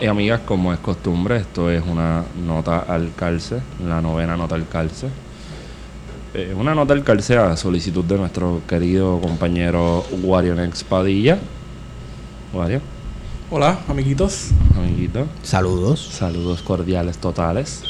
y 0.00 0.06
amigas, 0.06 0.40
como 0.46 0.72
es 0.72 0.78
costumbre, 0.78 1.36
esto 1.36 1.70
es 1.70 1.82
una 1.86 2.24
nota 2.46 2.80
al 2.80 3.12
calce, 3.14 3.60
la 3.86 4.00
novena 4.00 4.36
nota 4.36 4.54
al 4.54 4.66
calce. 4.68 5.08
Eh, 6.32 6.54
una 6.56 6.74
nota 6.74 6.92
al 6.94 7.02
calce 7.02 7.36
a 7.36 7.56
solicitud 7.56 8.04
de 8.04 8.16
nuestro 8.16 8.62
querido 8.68 9.20
compañero 9.20 10.04
Wario 10.22 10.54
Nex 10.54 10.84
Padilla. 10.84 11.38
Wario, 12.52 12.80
Hola, 13.50 13.80
amiguitos. 13.88 14.50
amiguito. 14.76 15.26
Saludos. 15.42 16.08
Saludos 16.12 16.62
cordiales 16.62 17.18
totales. 17.18 17.82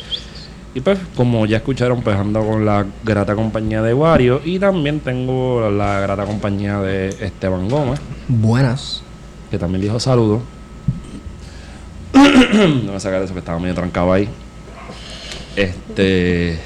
Y 0.75 0.81
pues, 0.81 0.99
como 1.17 1.45
ya 1.47 1.59
escucharon, 1.59 2.01
pues 2.03 2.17
ando 2.17 2.47
con 2.47 2.65
la 2.65 2.87
grata 3.05 3.35
compañía 3.35 3.83
de 3.83 3.93
Wario 3.93 4.41
y 4.45 4.59
también 4.59 5.01
tengo 5.01 5.69
la 5.71 6.01
grata 6.01 6.25
compañía 6.25 6.81
de 6.81 7.09
Esteban 7.09 7.69
Gómez, 7.69 8.01
Buenas. 8.29 9.03
que 9.51 9.59
también 9.59 9.83
dijo 9.83 10.01
saludos. 10.01 10.41
no 12.85 12.93
a 12.95 13.01
sacar 13.01 13.23
eso 13.23 13.33
que 13.33 13.39
estaba 13.41 13.59
medio 13.59 13.75
trancado 13.75 14.13
ahí. 14.13 14.29
Este. 15.57 16.59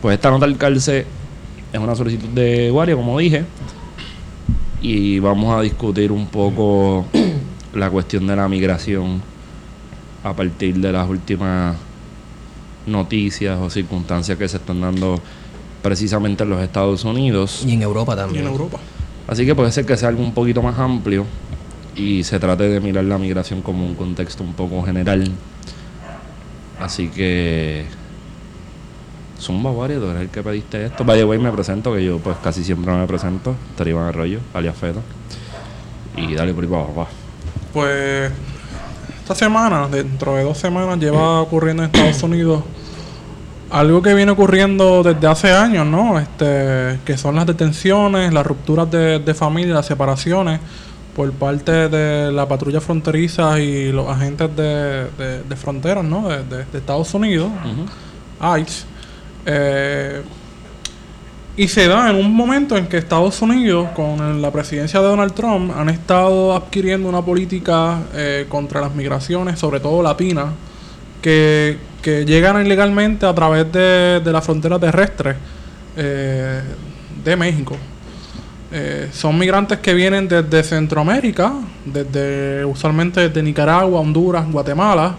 Pues 0.00 0.14
esta 0.14 0.30
nota 0.30 0.46
del 0.46 0.56
calce 0.56 1.06
es 1.72 1.80
una 1.80 1.94
solicitud 1.94 2.28
de 2.28 2.70
Wario, 2.70 2.96
como 2.96 3.18
dije. 3.18 3.44
Y 4.82 5.18
vamos 5.18 5.56
a 5.56 5.62
discutir 5.62 6.12
un 6.12 6.26
poco 6.26 7.06
la 7.74 7.90
cuestión 7.90 8.26
de 8.26 8.36
la 8.36 8.48
migración 8.48 9.22
a 10.22 10.34
partir 10.34 10.76
de 10.76 10.92
las 10.92 11.08
últimas 11.08 11.76
noticias 12.86 13.58
o 13.60 13.70
circunstancias 13.70 14.36
que 14.36 14.46
se 14.48 14.58
están 14.58 14.80
dando 14.80 15.20
precisamente 15.82 16.44
en 16.44 16.50
los 16.50 16.62
Estados 16.62 17.04
Unidos. 17.04 17.64
Y 17.66 17.72
en 17.72 17.82
Europa 17.82 18.14
Y 18.14 18.16
también. 18.16 18.44
en 18.46 18.50
Europa. 18.52 18.78
Así 19.26 19.46
que 19.46 19.54
puede 19.54 19.72
ser 19.72 19.86
que 19.86 19.96
sea 19.96 20.08
algo 20.10 20.22
un 20.22 20.32
poquito 20.34 20.62
más 20.62 20.78
amplio 20.78 21.24
y 21.96 22.24
se 22.24 22.38
trate 22.38 22.68
de 22.68 22.80
mirar 22.80 23.04
la 23.04 23.18
migración 23.18 23.62
como 23.62 23.86
un 23.86 23.94
contexto 23.94 24.42
un 24.42 24.54
poco 24.54 24.82
general. 24.82 25.30
Así 26.80 27.08
que. 27.08 27.86
Zumba 29.40 29.70
Wario, 29.70 30.00
tú 30.00 30.06
eres 30.06 30.22
el 30.22 30.28
que 30.28 30.42
pediste 30.42 30.86
esto. 30.86 31.04
By 31.04 31.18
the 31.18 31.24
way, 31.24 31.38
me 31.38 31.50
presento, 31.52 31.94
que 31.94 32.04
yo 32.04 32.18
pues 32.18 32.36
casi 32.42 32.64
siempre 32.64 32.92
me 32.92 33.06
presento. 33.06 33.54
Iván 33.84 34.06
Arroyo, 34.06 34.40
alias 34.54 34.76
Feto. 34.76 35.02
Y 36.16 36.34
dale 36.34 36.54
por 36.54 36.64
ahí 36.64 36.70
para 36.70 36.82
abajo, 36.82 37.00
va. 37.00 37.06
Pues 37.72 38.32
esta 39.20 39.34
semana, 39.34 39.88
dentro 39.88 40.36
de 40.36 40.44
dos 40.44 40.56
semanas, 40.56 40.98
lleva 40.98 41.42
ocurriendo 41.42 41.82
en 41.82 41.90
Estados 41.90 42.22
Unidos 42.22 42.62
algo 43.70 44.02
que 44.02 44.14
viene 44.14 44.30
ocurriendo 44.30 45.02
desde 45.02 45.26
hace 45.26 45.52
años, 45.52 45.84
¿no? 45.84 46.18
Este, 46.18 47.00
que 47.04 47.18
son 47.18 47.34
las 47.34 47.46
detenciones, 47.46 48.32
las 48.32 48.46
rupturas 48.46 48.90
de, 48.90 49.18
de 49.18 49.34
familia, 49.34 49.74
las 49.74 49.86
separaciones 49.86 50.60
por 51.14 51.30
parte 51.32 51.88
de 51.88 52.32
la 52.32 52.46
patrulla 52.48 52.80
fronteriza 52.80 53.60
y 53.60 53.92
los 53.92 54.08
agentes 54.08 54.54
de, 54.56 55.06
de- 55.16 55.42
de 55.48 55.56
fronteras, 55.56 56.04
¿no? 56.04 56.28
De, 56.28 56.38
de- 56.44 56.64
de 56.64 56.78
Estados 56.78 57.12
Unidos, 57.14 57.50
ICE. 58.60 58.84
Eh, 59.46 60.22
y 61.56 61.68
se 61.68 61.86
da 61.86 62.10
en 62.10 62.16
un 62.16 62.34
momento 62.34 62.76
en 62.76 62.88
que 62.88 62.96
Estados 62.98 63.40
Unidos, 63.40 63.90
con 63.94 64.42
la 64.42 64.50
presidencia 64.50 65.00
de 65.00 65.06
Donald 65.06 65.34
Trump, 65.34 65.70
han 65.76 65.88
estado 65.88 66.52
adquiriendo 66.56 67.08
una 67.08 67.22
política 67.22 68.00
eh, 68.12 68.46
contra 68.48 68.80
las 68.80 68.92
migraciones, 68.94 69.58
sobre 69.60 69.78
todo 69.78 70.02
latinas, 70.02 70.46
que, 71.22 71.78
que 72.02 72.24
llegan 72.24 72.64
ilegalmente 72.66 73.24
a 73.24 73.32
través 73.34 73.70
de, 73.70 74.20
de 74.20 74.32
la 74.32 74.42
frontera 74.42 74.80
terrestre 74.80 75.36
eh, 75.96 76.60
de 77.24 77.36
México. 77.36 77.76
Eh, 78.76 79.08
son 79.12 79.38
migrantes 79.38 79.78
que 79.78 79.94
vienen 79.94 80.26
desde 80.26 80.64
Centroamérica, 80.64 81.52
desde 81.84 82.64
usualmente 82.64 83.28
desde 83.28 83.40
Nicaragua, 83.40 84.00
Honduras, 84.00 84.50
Guatemala, 84.50 85.14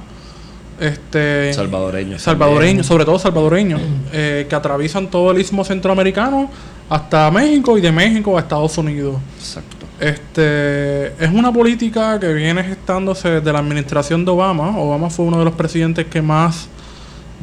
este 0.77 1.53
Salvadoreños. 1.53 2.21
salvadoreños, 2.21 2.85
sobre 2.85 3.05
todo 3.05 3.17
salvadoreños, 3.17 3.79
eh, 4.11 4.45
que 4.49 4.55
atraviesan 4.55 5.09
todo 5.09 5.31
el 5.31 5.39
istmo 5.39 5.63
centroamericano 5.63 6.51
hasta 6.89 7.31
México 7.31 7.77
y 7.77 7.81
de 7.81 7.93
México 7.93 8.37
a 8.37 8.41
Estados 8.41 8.77
Unidos. 8.77 9.21
Exacto. 9.39 9.85
Este 10.01 11.07
es 11.23 11.31
una 11.31 11.53
política 11.53 12.19
que 12.19 12.33
viene 12.33 12.61
gestándose 12.61 13.29
desde 13.29 13.53
la 13.53 13.59
administración 13.59 14.25
de 14.25 14.31
Obama. 14.31 14.77
Obama 14.77 15.09
fue 15.09 15.23
uno 15.23 15.39
de 15.39 15.45
los 15.45 15.53
presidentes 15.53 16.07
que 16.07 16.21
más 16.21 16.67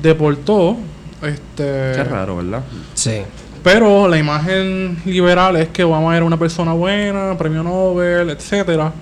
deportó. 0.03 0.77
Este, 1.23 1.93
Qué 1.95 2.05
raro, 2.05 2.37
¿verdad? 2.37 2.65
Sí. 2.93 3.23
Pero 3.63 4.09
la 4.09 4.19
imagen 4.19 4.99
liberal 5.05 5.57
es 5.57 5.69
que 5.69 5.85
Obama 5.85 6.17
era 6.17 6.25
una 6.25 6.39
persona 6.39 6.73
buena, 6.73 7.37
premio 7.39 7.63
Nobel, 7.63 8.31
etcétera, 8.31 8.93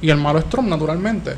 y 0.00 0.10
el 0.10 0.16
malo 0.18 0.38
es 0.38 0.48
Trump, 0.48 0.68
naturalmente. 0.68 1.34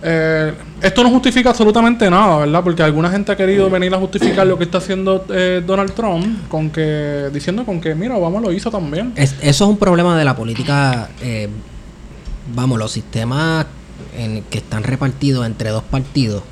Eh, 0.00 0.54
esto 0.80 1.02
no 1.02 1.10
justifica 1.10 1.50
absolutamente 1.50 2.08
nada, 2.08 2.38
¿verdad? 2.38 2.62
Porque 2.62 2.82
alguna 2.84 3.10
gente 3.10 3.32
ha 3.32 3.36
querido 3.36 3.68
venir 3.68 3.92
a 3.94 3.98
justificar 3.98 4.46
lo 4.46 4.56
que 4.56 4.62
está 4.64 4.78
haciendo 4.78 5.24
eh, 5.30 5.60
Donald 5.66 5.92
Trump 5.92 6.48
con 6.48 6.70
que 6.70 7.30
diciendo 7.32 7.64
con 7.64 7.80
que 7.80 7.96
mira 7.96 8.14
Obama 8.16 8.38
lo 8.40 8.52
hizo 8.52 8.70
también. 8.70 9.12
Es- 9.16 9.34
eso 9.42 9.64
es 9.64 9.70
un 9.70 9.76
problema 9.76 10.16
de 10.16 10.24
la 10.24 10.36
política. 10.36 11.08
eh, 11.20 11.48
vamos, 12.54 12.78
los 12.78 12.92
sistemas 12.92 13.66
en 14.16 14.42
que 14.44 14.58
están 14.58 14.84
repartidos 14.84 15.44
entre 15.44 15.70
dos 15.70 15.82
partidos. 15.82 16.42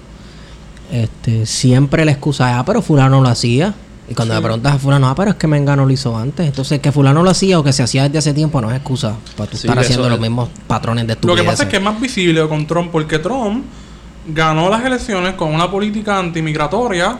Este, 0.92 1.46
siempre 1.46 2.04
la 2.04 2.10
excusa 2.12 2.50
es, 2.50 2.56
ah, 2.58 2.64
pero 2.66 2.82
fulano 2.82 3.20
lo 3.22 3.28
hacía. 3.28 3.74
Y 4.08 4.14
cuando 4.14 4.34
Sí. 4.34 4.38
le 4.40 4.42
preguntas 4.44 4.74
a 4.74 4.78
fulano, 4.78 5.08
ah, 5.08 5.14
pero 5.16 5.30
es 5.32 5.36
que 5.36 5.46
Mengano 5.48 5.84
lo 5.84 5.90
hizo 5.92 6.16
antes. 6.16 6.46
Entonces, 6.46 6.78
que 6.80 6.92
fulano 6.92 7.22
lo 7.22 7.30
hacía 7.30 7.58
o 7.58 7.64
que 7.64 7.72
se 7.72 7.82
hacía 7.82 8.04
desde 8.04 8.18
hace 8.18 8.34
tiempo 8.34 8.60
no 8.60 8.70
es 8.70 8.76
excusa 8.76 9.16
para 9.36 9.50
tú 9.50 9.56
Sí, 9.56 9.66
estar 9.66 9.78
haciendo 9.82 10.04
es- 10.04 10.10
los 10.10 10.20
mismos 10.20 10.48
patrones 10.66 11.06
de 11.06 11.16
Lo 11.22 11.34
que 11.34 11.42
pasa 11.42 11.64
es 11.64 11.68
que 11.68 11.76
es 11.76 11.82
más 11.82 12.00
visible 12.00 12.46
con 12.48 12.66
Trump 12.66 12.90
porque 12.92 13.18
Trump 13.18 13.64
ganó 14.28 14.68
las 14.70 14.84
elecciones 14.84 15.34
con 15.34 15.52
una 15.54 15.70
política 15.70 16.18
antimigratoria 16.18 17.16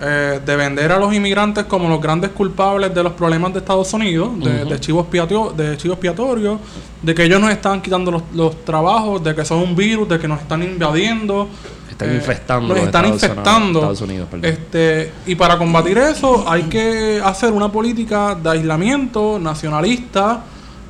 eh, 0.00 0.40
de 0.44 0.56
vender 0.56 0.90
a 0.90 0.98
los 0.98 1.14
inmigrantes 1.14 1.66
como 1.66 1.88
los 1.88 2.00
grandes 2.00 2.30
culpables 2.30 2.92
de 2.92 3.00
los 3.04 3.12
problemas 3.12 3.52
de 3.52 3.60
Estados 3.60 3.92
Unidos, 3.92 4.28
de, 4.40 4.64
de 4.64 4.80
chivo 4.80 5.00
expiatorio, 5.02 5.52
de 5.56 5.76
chivo 5.76 5.94
expiatorio, 5.94 6.58
de 7.00 7.14
que 7.14 7.22
ellos 7.22 7.40
nos 7.40 7.50
están 7.52 7.80
quitando 7.80 8.10
los, 8.10 8.22
los 8.34 8.64
trabajos, 8.64 9.22
de 9.22 9.36
que 9.36 9.44
son 9.44 9.58
un 9.60 9.76
virus, 9.76 10.08
de 10.08 10.18
que 10.18 10.26
nos 10.26 10.40
están 10.40 10.64
invadiendo. 10.64 11.48
Están 11.94 12.10
eh, 12.10 12.16
infectando 12.16 12.74
los 12.74 12.84
están 12.84 13.04
Estados 13.04 13.22
infectando. 13.22 13.78
Estados 13.78 14.00
Unidos. 14.00 14.28
Este, 14.42 15.12
y 15.26 15.36
para 15.36 15.56
combatir 15.56 15.96
eso 15.98 16.44
hay 16.48 16.64
que 16.64 17.20
hacer 17.24 17.52
una 17.52 17.70
política 17.70 18.34
de 18.34 18.50
aislamiento 18.50 19.38
nacionalista 19.38 20.42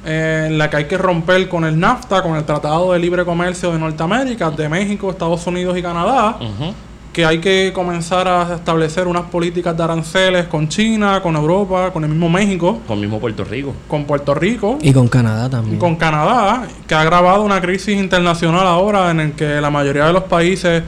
eh, 0.06 0.44
en 0.46 0.56
la 0.58 0.70
que 0.70 0.78
hay 0.78 0.84
que 0.86 0.96
romper 0.96 1.46
con 1.48 1.64
el 1.64 1.78
NAFTA, 1.78 2.22
con 2.22 2.36
el 2.36 2.44
Tratado 2.44 2.92
de 2.92 2.98
Libre 2.98 3.24
Comercio 3.24 3.70
de 3.70 3.78
Norteamérica, 3.78 4.50
de 4.50 4.68
México, 4.68 5.10
Estados 5.10 5.46
Unidos 5.46 5.76
y 5.76 5.82
Canadá. 5.82 6.38
Que 7.14 7.24
hay 7.24 7.38
que 7.38 7.70
comenzar 7.72 8.28
a 8.28 8.56
establecer 8.56 9.06
unas 9.06 9.22
políticas 9.30 9.74
de 9.74 9.82
aranceles 9.82 10.46
con 10.48 10.68
China, 10.68 11.22
con 11.22 11.36
Europa, 11.36 11.90
con 11.92 12.02
el 12.04 12.10
mismo 12.10 12.28
México, 12.28 12.80
Con 12.86 13.00
mismo 13.00 13.20
Puerto 13.20 13.44
Rico. 13.44 13.72
con 13.88 14.04
Puerto 14.04 14.34
Rico. 14.34 14.78
Y 14.82 14.92
con 14.92 15.08
Canadá 15.08 15.48
también. 15.48 15.76
Y 15.76 15.78
con 15.78 15.94
Canadá, 15.96 16.66
que 16.86 16.94
ha 16.94 17.00
agravado 17.00 17.42
una 17.44 17.60
crisis 17.60 17.96
internacional 17.96 18.66
ahora 18.66 19.10
en 19.12 19.20
el 19.20 19.32
que 19.32 19.60
la 19.60 19.70
mayoría 19.70 20.06
de 20.06 20.12
los 20.12 20.24
países 20.24 20.82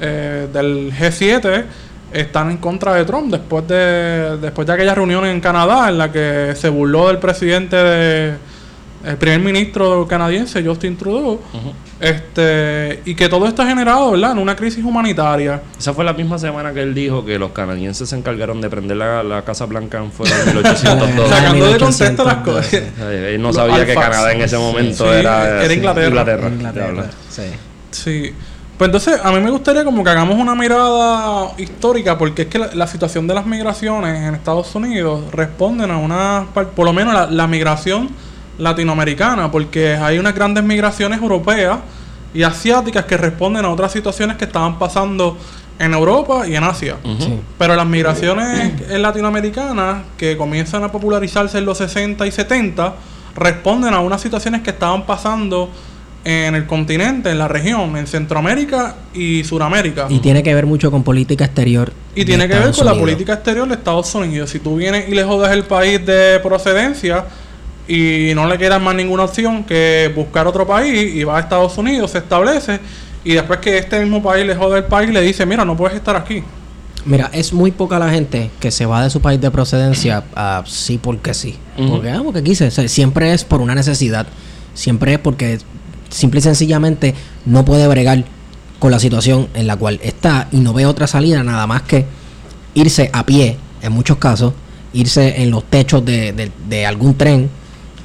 eh, 0.00 0.48
del 0.52 0.92
G7 0.92 1.64
están 2.12 2.50
en 2.50 2.56
contra 2.56 2.94
de 2.94 3.04
Trump 3.04 3.30
después 3.30 3.68
de 3.68 4.38
después 4.40 4.66
de 4.66 4.72
aquella 4.72 4.94
reunión 4.94 5.26
en 5.26 5.40
Canadá 5.40 5.90
en 5.90 5.98
la 5.98 6.10
que 6.10 6.54
se 6.56 6.70
burló 6.70 7.08
del 7.08 7.18
presidente 7.18 7.76
de 7.76 8.34
el 9.04 9.16
primer 9.16 9.40
ministro 9.40 10.06
canadiense 10.06 10.64
Justin 10.64 10.96
Trudeau 10.96 11.40
este 12.00 13.00
y 13.06 13.14
que 13.14 13.28
todo 13.28 13.46
esto 13.46 13.62
ha 13.62 13.66
generado 13.66 14.10
¿verdad? 14.12 14.32
en 14.32 14.38
una 14.38 14.54
crisis 14.54 14.84
humanitaria 14.84 15.62
Esa 15.78 15.94
fue 15.94 16.04
la 16.04 16.12
misma 16.12 16.38
semana 16.38 16.74
que 16.74 16.82
él 16.82 16.94
dijo 16.94 17.24
que 17.24 17.38
los 17.38 17.52
canadienses 17.52 18.10
se 18.10 18.16
encargaron 18.16 18.60
de 18.60 18.68
prender 18.68 18.98
la, 18.98 19.22
la 19.22 19.42
Casa 19.42 19.64
Blanca 19.64 19.98
en 19.98 20.12
fuera 20.12 20.34
en 20.42 20.56
1802. 20.56 21.28
sacando 21.30 21.64
de 21.66 21.72
1812. 21.78 21.84
contexto 21.84 22.24
las 22.24 22.36
cosas 22.36 22.72
Él 22.72 23.40
no 23.40 23.48
Los 23.48 23.56
sabía 23.56 23.86
que. 23.86 23.94
Canadá 23.94 24.32
en 24.32 24.42
ese 24.42 24.58
momento 24.58 25.04
Sí, 25.04 25.10
era, 25.10 25.64
era 25.64 25.72
Inglaterra. 25.72 26.48
Inglaterra, 26.48 27.10
sí. 27.30 27.42
Sí. 27.90 28.34
Pues 28.76 28.88
entonces, 28.88 29.18
a 29.22 29.32
mí 29.32 29.40
me 29.40 29.50
gustaría 29.50 29.84
como 29.84 30.04
que 30.04 30.10
hagamos 30.10 30.36
una 30.36 30.54
mirada 30.54 31.52
histórica, 31.56 32.18
porque 32.18 32.42
es 32.42 32.48
que 32.48 32.58
la, 32.58 32.74
la 32.74 32.86
situación 32.86 33.26
de 33.26 33.32
las 33.32 33.46
migraciones 33.46 34.20
en 34.28 34.34
Estados 34.34 34.74
Unidos 34.74 35.22
responden 35.32 35.90
a 35.90 35.96
una, 35.96 36.46
por 36.52 36.84
lo 36.84 36.92
menos 36.92 37.14
la, 37.14 37.26
la 37.26 37.46
migración 37.46 38.10
latinoamericana, 38.58 39.50
porque 39.50 39.94
hay 39.94 40.18
unas 40.18 40.34
grandes 40.34 40.64
migraciones 40.64 41.20
europeas 41.20 41.78
y 42.34 42.42
asiáticas 42.42 43.04
que 43.04 43.16
responden 43.16 43.64
a 43.64 43.70
otras 43.70 43.92
situaciones 43.92 44.36
que 44.36 44.44
estaban 44.44 44.78
pasando 44.78 45.36
en 45.78 45.92
Europa 45.92 46.46
y 46.46 46.56
en 46.56 46.64
Asia. 46.64 46.96
Pero 47.58 47.76
las 47.76 47.86
migraciones 47.86 48.90
latinoamericanas 48.90 50.04
que 50.16 50.36
comienzan 50.36 50.84
a 50.84 50.92
popularizarse 50.92 51.58
en 51.58 51.66
los 51.66 51.78
60 51.78 52.26
y 52.26 52.30
70 52.30 52.94
responden 53.34 53.92
a 53.92 54.00
unas 54.00 54.20
situaciones 54.20 54.62
que 54.62 54.70
estaban 54.70 55.04
pasando 55.04 55.70
en 56.24 56.56
el 56.56 56.66
continente, 56.66 57.30
en 57.30 57.38
la 57.38 57.46
región, 57.46 57.96
en 57.96 58.06
Centroamérica 58.06 58.96
y 59.14 59.44
Suramérica. 59.44 60.06
Y 60.08 60.18
tiene 60.18 60.42
que 60.42 60.52
ver 60.54 60.66
mucho 60.66 60.90
con 60.90 61.04
política 61.04 61.44
exterior. 61.44 61.92
Y 62.16 62.24
tiene 62.24 62.48
que 62.48 62.58
ver 62.58 62.72
con 62.72 62.84
la 62.84 62.94
política 62.94 63.34
exterior 63.34 63.68
de 63.68 63.74
Estados 63.74 64.12
Unidos. 64.14 64.50
Si 64.50 64.58
tú 64.58 64.76
vienes 64.76 65.08
y 65.08 65.12
le 65.12 65.22
jodes 65.22 65.52
el 65.52 65.62
país 65.62 66.04
de 66.04 66.40
procedencia, 66.40 67.26
y 67.88 68.32
no 68.34 68.46
le 68.48 68.58
queda 68.58 68.78
más 68.78 68.94
ninguna 68.94 69.24
opción 69.24 69.64
que 69.64 70.10
buscar 70.14 70.46
otro 70.46 70.66
país 70.66 71.14
y 71.14 71.24
va 71.24 71.36
a 71.36 71.40
Estados 71.40 71.76
Unidos, 71.78 72.10
se 72.10 72.18
establece 72.18 72.80
y 73.24 73.32
después 73.34 73.60
que 73.60 73.78
este 73.78 74.00
mismo 74.00 74.22
país 74.22 74.46
le 74.46 74.54
jode 74.56 74.78
el 74.78 74.84
país 74.84 75.10
le 75.10 75.20
dice, 75.22 75.46
mira, 75.46 75.64
no 75.64 75.76
puedes 75.76 75.96
estar 75.96 76.16
aquí. 76.16 76.42
Mira, 77.04 77.30
es 77.32 77.52
muy 77.52 77.70
poca 77.70 77.98
la 78.00 78.10
gente 78.10 78.50
que 78.58 78.72
se 78.72 78.84
va 78.86 79.04
de 79.04 79.10
su 79.10 79.20
país 79.20 79.40
de 79.40 79.50
procedencia 79.52 80.24
a 80.34 80.64
sí 80.66 80.98
porque 81.00 81.34
sí. 81.34 81.56
Porque, 81.88 82.10
ah, 82.10 82.20
porque 82.24 82.42
quise. 82.42 82.66
O 82.66 82.70
sea, 82.72 82.88
siempre 82.88 83.32
es 83.32 83.44
por 83.44 83.60
una 83.60 83.76
necesidad. 83.76 84.26
Siempre 84.74 85.12
es 85.14 85.18
porque 85.20 85.58
simple 86.08 86.40
y 86.40 86.42
sencillamente 86.42 87.14
no 87.44 87.64
puede 87.64 87.86
bregar 87.86 88.24
con 88.80 88.90
la 88.90 88.98
situación 88.98 89.48
en 89.54 89.68
la 89.68 89.76
cual 89.76 90.00
está 90.02 90.48
y 90.50 90.56
no 90.58 90.72
ve 90.72 90.84
otra 90.86 91.06
salida 91.06 91.44
nada 91.44 91.66
más 91.68 91.82
que 91.82 92.06
irse 92.74 93.08
a 93.12 93.24
pie, 93.24 93.56
en 93.82 93.92
muchos 93.92 94.16
casos, 94.18 94.52
irse 94.92 95.42
en 95.42 95.50
los 95.52 95.62
techos 95.64 96.04
de, 96.04 96.32
de- 96.32 96.50
de 96.68 96.86
algún 96.86 97.16
tren 97.16 97.48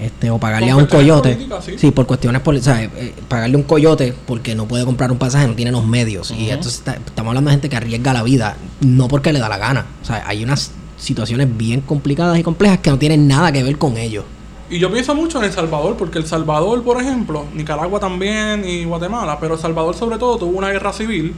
este, 0.02 0.30
o 0.32 0.38
pagarle 0.40 0.72
a 0.72 0.76
un 0.76 0.86
coyote. 0.88 1.38
sí. 1.78 1.92
por 1.92 2.06
cuestiones 2.08 2.42
políticas. 2.42 2.90
pagarle 3.28 3.56
un 3.56 3.64
coyote 3.64 4.14
porque 4.26 4.56
no 4.56 4.68
puede 4.68 4.84
comprar 4.86 5.12
un 5.12 5.18
pasaje, 5.18 5.48
no 5.48 5.54
tiene 5.54 5.72
los 5.72 5.86
medios. 5.86 6.32
Y 6.32 6.50
entonces 6.50 6.80
está- 6.80 6.96
estamos 6.96 7.30
hablando 7.30 7.50
de 7.50 7.54
gente 7.54 7.70
que 7.70 7.76
arriesga 7.78 8.14
la 8.14 8.24
vida, 8.24 8.58
no 8.82 9.08
porque 9.08 9.32
le 9.32 9.40
da 9.40 9.48
la 9.50 9.58
gana. 9.58 9.86
O 10.02 10.06
sea, 10.06 10.24
hay 10.28 10.44
unas 10.44 10.72
situaciones 10.98 11.48
bien 11.58 11.82
complicadas 11.82 12.38
y 12.38 12.44
complejas 12.44 12.80
que 12.80 12.90
no 12.90 12.98
tienen 13.00 13.28
nada 13.28 13.52
que 13.52 13.64
ver 13.64 13.78
con 13.78 13.98
ellos. 13.98 14.26
Y 14.70 14.80
yo 14.80 14.92
pienso 14.92 15.14
mucho 15.14 15.38
en 15.40 15.46
El 15.46 15.52
Salvador, 15.52 15.98
porque 15.98 16.18
El 16.18 16.26
Salvador, 16.26 16.82
por 16.84 17.02
ejemplo, 17.02 17.46
Nicaragua 17.54 18.00
también 18.00 18.64
y 18.66 18.86
Guatemala, 18.86 19.38
pero 19.40 19.56
El 19.56 19.60
Salvador 19.60 19.96
sobre 19.96 20.18
todo 20.18 20.38
tuvo 20.38 20.58
una 20.58 20.70
guerra 20.70 20.94
civil 20.94 21.34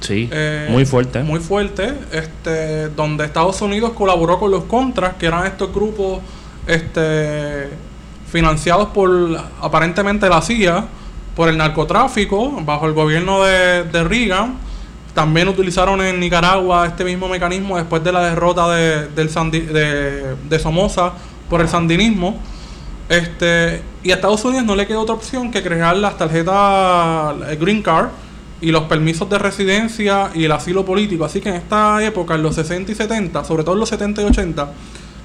Sí, 0.00 0.28
eh, 0.32 0.68
muy 0.70 0.86
fuerte. 0.86 1.22
Muy 1.24 1.40
fuerte, 1.40 1.92
este, 2.12 2.88
donde 2.90 3.24
Estados 3.24 3.60
Unidos 3.62 3.92
colaboró 3.94 4.38
con 4.38 4.50
los 4.52 4.64
contras, 4.64 5.14
que 5.14 5.26
eran 5.26 5.44
estos 5.46 5.74
grupos 5.74 6.20
este, 6.68 7.68
financiados 8.30 8.88
por 8.88 9.10
aparentemente 9.60 10.28
la 10.28 10.42
CIA, 10.42 10.84
por 11.34 11.48
el 11.48 11.56
narcotráfico, 11.56 12.60
bajo 12.64 12.86
el 12.86 12.92
gobierno 12.92 13.42
de, 13.44 13.84
de 13.84 14.04
Reagan. 14.04 14.56
También 15.14 15.48
utilizaron 15.48 16.00
en 16.02 16.20
Nicaragua 16.20 16.86
este 16.86 17.04
mismo 17.04 17.28
mecanismo 17.28 17.76
después 17.76 18.04
de 18.04 18.12
la 18.12 18.20
derrota 18.22 18.68
de, 18.70 19.08
del 19.08 19.30
Sandi- 19.30 19.66
de, 19.66 20.36
de 20.48 20.58
Somoza 20.58 21.12
por 21.48 21.60
el 21.60 21.68
sandinismo. 21.68 22.38
Este, 23.08 23.82
y 24.02 24.10
a 24.10 24.16
Estados 24.16 24.44
Unidos 24.44 24.64
no 24.66 24.76
le 24.76 24.86
queda 24.86 24.98
otra 25.00 25.14
opción 25.14 25.50
que 25.50 25.62
crear 25.62 25.96
las 25.96 26.18
tarjetas 26.18 27.58
Green 27.58 27.82
Card 27.82 28.08
y 28.60 28.70
los 28.70 28.82
permisos 28.84 29.30
de 29.30 29.38
residencia 29.38 30.30
y 30.34 30.44
el 30.44 30.52
asilo 30.52 30.84
político. 30.84 31.24
Así 31.24 31.40
que 31.40 31.48
en 31.48 31.54
esta 31.56 32.02
época, 32.04 32.34
en 32.34 32.42
los 32.42 32.54
60 32.56 32.92
y 32.92 32.94
70, 32.94 33.44
sobre 33.44 33.62
todo 33.64 33.74
en 33.74 33.80
los 33.80 33.88
70 33.88 34.22
y 34.22 34.24
80, 34.26 34.68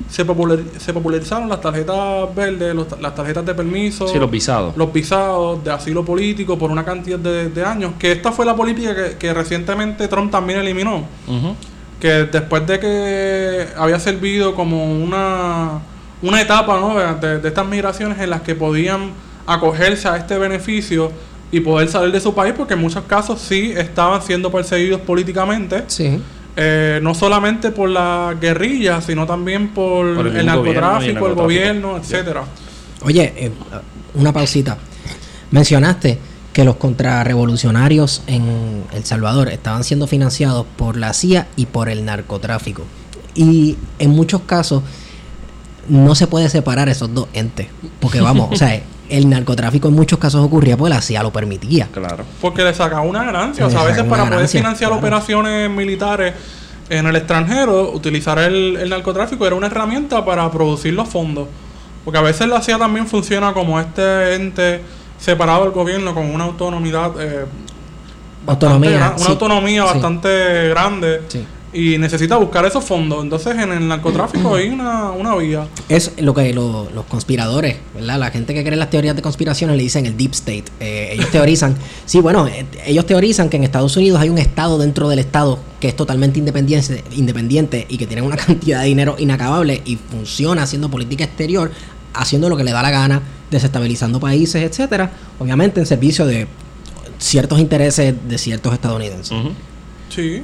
se, 0.09 0.25
popular- 0.25 0.59
se 0.77 0.93
popularizaron 0.93 1.47
las 1.49 1.61
tarjetas 1.61 2.33
verdes, 2.35 2.75
los- 2.75 2.99
las 3.01 3.15
tarjetas 3.15 3.45
de 3.45 3.53
permiso, 3.55 4.07
Sí, 4.07 4.19
los 4.19 4.29
visados. 4.29 4.75
los 4.77 4.91
visados 4.93 5.63
de 5.63 5.71
asilo 5.71 6.03
político 6.05 6.57
por 6.57 6.69
una 6.71 6.83
cantidad 6.85 7.19
de, 7.19 7.49
de 7.49 7.63
años. 7.65 7.93
Que 7.99 8.11
esta 8.11 8.31
fue 8.31 8.45
la 8.45 8.55
política 8.55 8.93
que, 8.95 9.17
que 9.17 9.33
recientemente 9.33 10.07
Trump 10.07 10.31
también 10.31 10.59
eliminó 10.59 11.05
que 11.99 12.09
después 12.25 12.67
de 12.67 12.79
que 12.79 13.67
había 13.77 13.97
servido 13.99 14.55
como 14.55 14.93
una, 14.93 15.79
una 16.21 16.41
etapa 16.41 16.77
¿no? 16.79 16.95
de, 17.15 17.39
de 17.39 17.47
estas 17.47 17.65
migraciones 17.65 18.19
en 18.19 18.29
las 18.29 18.41
que 18.41 18.55
podían 18.55 19.11
acogerse 19.47 20.07
a 20.09 20.17
este 20.17 20.37
beneficio 20.37 21.11
y 21.51 21.59
poder 21.61 21.87
salir 21.87 22.11
de 22.11 22.19
su 22.19 22.33
país, 22.33 22.53
porque 22.57 22.73
en 22.73 22.81
muchos 22.81 23.03
casos 23.05 23.39
sí 23.39 23.71
estaban 23.77 24.21
siendo 24.21 24.51
perseguidos 24.51 24.99
políticamente, 25.01 25.83
Sí. 25.87 26.19
Eh, 26.55 26.99
no 27.01 27.15
solamente 27.15 27.71
por 27.71 27.89
la 27.89 28.35
guerrilla, 28.39 29.01
sino 29.01 29.25
también 29.25 29.69
por, 29.69 30.15
Por 30.15 30.27
el 30.27 30.37
el, 30.37 30.45
mismo 30.45 30.59
gobierno 30.59 31.01
y 31.01 31.09
el 31.09 31.15
narcotráfico, 31.15 31.27
el 31.27 31.35
gobierno, 31.35 31.97
etcétera. 31.97 32.43
Oye, 33.01 33.33
eh, 33.35 33.51
una 34.13 34.31
pausita. 34.31 34.77
Mencionaste 35.51 36.19
que 36.53 36.63
los 36.63 36.75
contrarrevolucionarios 36.75 38.21
en 38.27 38.83
El 38.93 39.03
Salvador 39.03 39.49
estaban 39.49 39.83
siendo 39.83 40.05
financiados 40.05 40.65
por 40.77 40.97
la 40.97 41.13
CIA 41.13 41.47
y 41.55 41.65
por 41.65 41.89
el 41.89 42.05
narcotráfico. 42.05 42.83
Y 43.33 43.77
en 43.97 44.11
muchos 44.11 44.41
casos 44.41 44.83
no 45.89 46.13
se 46.13 46.27
puede 46.27 46.49
separar 46.49 46.89
esos 46.89 47.13
dos 47.13 47.27
entes. 47.33 47.67
Porque 47.99 48.21
vamos, 48.21 48.49
o 48.51 48.55
sea, 48.55 48.81
el 49.17 49.29
narcotráfico 49.29 49.87
en 49.89 49.93
muchos 49.93 50.17
casos 50.19 50.43
ocurría 50.43 50.75
porque 50.75 50.93
la 50.93 51.01
CIA 51.01 51.23
lo 51.23 51.31
permitía. 51.31 51.87
Claro. 51.93 52.23
Porque 52.41 52.63
le 52.63 52.73
sacaba 52.73 53.01
una 53.01 53.23
ganancia. 53.23 53.65
O 53.65 53.69
sea, 53.69 53.81
a 53.81 53.85
veces 53.85 54.03
para 54.03 54.27
poder 54.29 54.47
financiar 54.47 54.89
claro. 54.89 54.99
operaciones 54.99 55.69
militares 55.69 56.33
en 56.89 57.05
el 57.05 57.15
extranjero, 57.15 57.91
utilizar 57.91 58.39
el, 58.39 58.75
el 58.77 58.89
narcotráfico 58.89 59.45
era 59.45 59.55
una 59.55 59.67
herramienta 59.67 60.25
para 60.25 60.49
producir 60.51 60.93
los 60.93 61.07
fondos. 61.07 61.47
Porque 62.03 62.17
a 62.17 62.21
veces 62.21 62.47
la 62.47 62.61
CIA 62.61 62.77
también 62.79 63.07
funciona 63.07 63.53
como 63.53 63.79
este 63.79 64.35
ente 64.35 64.81
separado 65.19 65.63
del 65.63 65.71
gobierno 65.71 66.13
con 66.13 66.25
una 66.33 66.45
autonomía. 66.45 67.11
eh, 67.19 67.45
bastante 68.45 68.65
Autonomía, 68.65 69.13
sí. 69.15 69.21
Una 69.23 69.29
autonomía 69.31 69.83
Sí. 69.83 69.89
bastante 69.93 70.69
grande. 70.69 71.21
Sí. 71.29 71.45
Y 71.73 71.97
necesita 71.97 72.37
buscar 72.37 72.65
esos 72.65 72.83
fondos. 72.83 73.23
Entonces 73.23 73.57
en 73.57 73.71
el 73.71 73.87
narcotráfico 73.87 74.53
hay 74.55 74.69
una, 74.69 75.09
una 75.11 75.35
vía. 75.35 75.67
Es 75.89 76.11
lo 76.19 76.33
que 76.33 76.53
lo- 76.53 76.87
los 76.93 77.05
conspiradores, 77.05 77.77
¿verdad? 77.95 78.19
La 78.19 78.29
gente 78.29 78.53
que 78.53 78.61
cree 78.61 78.73
en 78.73 78.79
las 78.79 78.89
teorías 78.91 79.15
de 79.15 79.21
conspiraciones 79.23 79.75
le 79.75 79.81
dicen 79.83 80.05
el 80.05 80.15
deep 80.15 80.31
state. 80.33 80.65
Eh, 80.79 81.09
ellos 81.13 81.31
teorizan, 81.31 81.75
sí, 82.05 82.19
bueno, 82.19 82.47
eh, 82.47 82.65
ellos 82.85 83.05
teorizan 83.07 83.49
que 83.49 83.57
en 83.57 83.63
Estados 83.63 83.97
Unidos 83.97 84.19
hay 84.21 84.29
un 84.29 84.37
estado 84.37 84.77
dentro 84.77 85.09
del 85.09 85.17
estado 85.19 85.57
que 85.79 85.87
es 85.87 85.95
totalmente 85.95 86.37
independiente, 86.39 87.03
independiente 87.15 87.87
y 87.89 87.97
que 87.97 88.05
tiene 88.05 88.21
una 88.21 88.37
cantidad 88.37 88.81
de 88.81 88.87
dinero 88.87 89.15
inacabable 89.17 89.81
y 89.83 89.95
funciona 89.95 90.63
haciendo 90.63 90.89
política 90.91 91.23
exterior, 91.23 91.71
haciendo 92.13 92.49
lo 92.49 92.55
que 92.57 92.63
le 92.63 92.71
da 92.71 92.83
la 92.83 92.91
gana, 92.91 93.21
desestabilizando 93.49 94.19
países, 94.19 94.61
etcétera, 94.61 95.11
obviamente 95.39 95.79
en 95.79 95.87
servicio 95.87 96.25
de 96.27 96.47
ciertos 97.17 97.59
intereses 97.59 98.13
de 98.27 98.37
ciertos 98.37 98.73
estadounidenses. 98.73 99.35
Sí. 100.09 100.43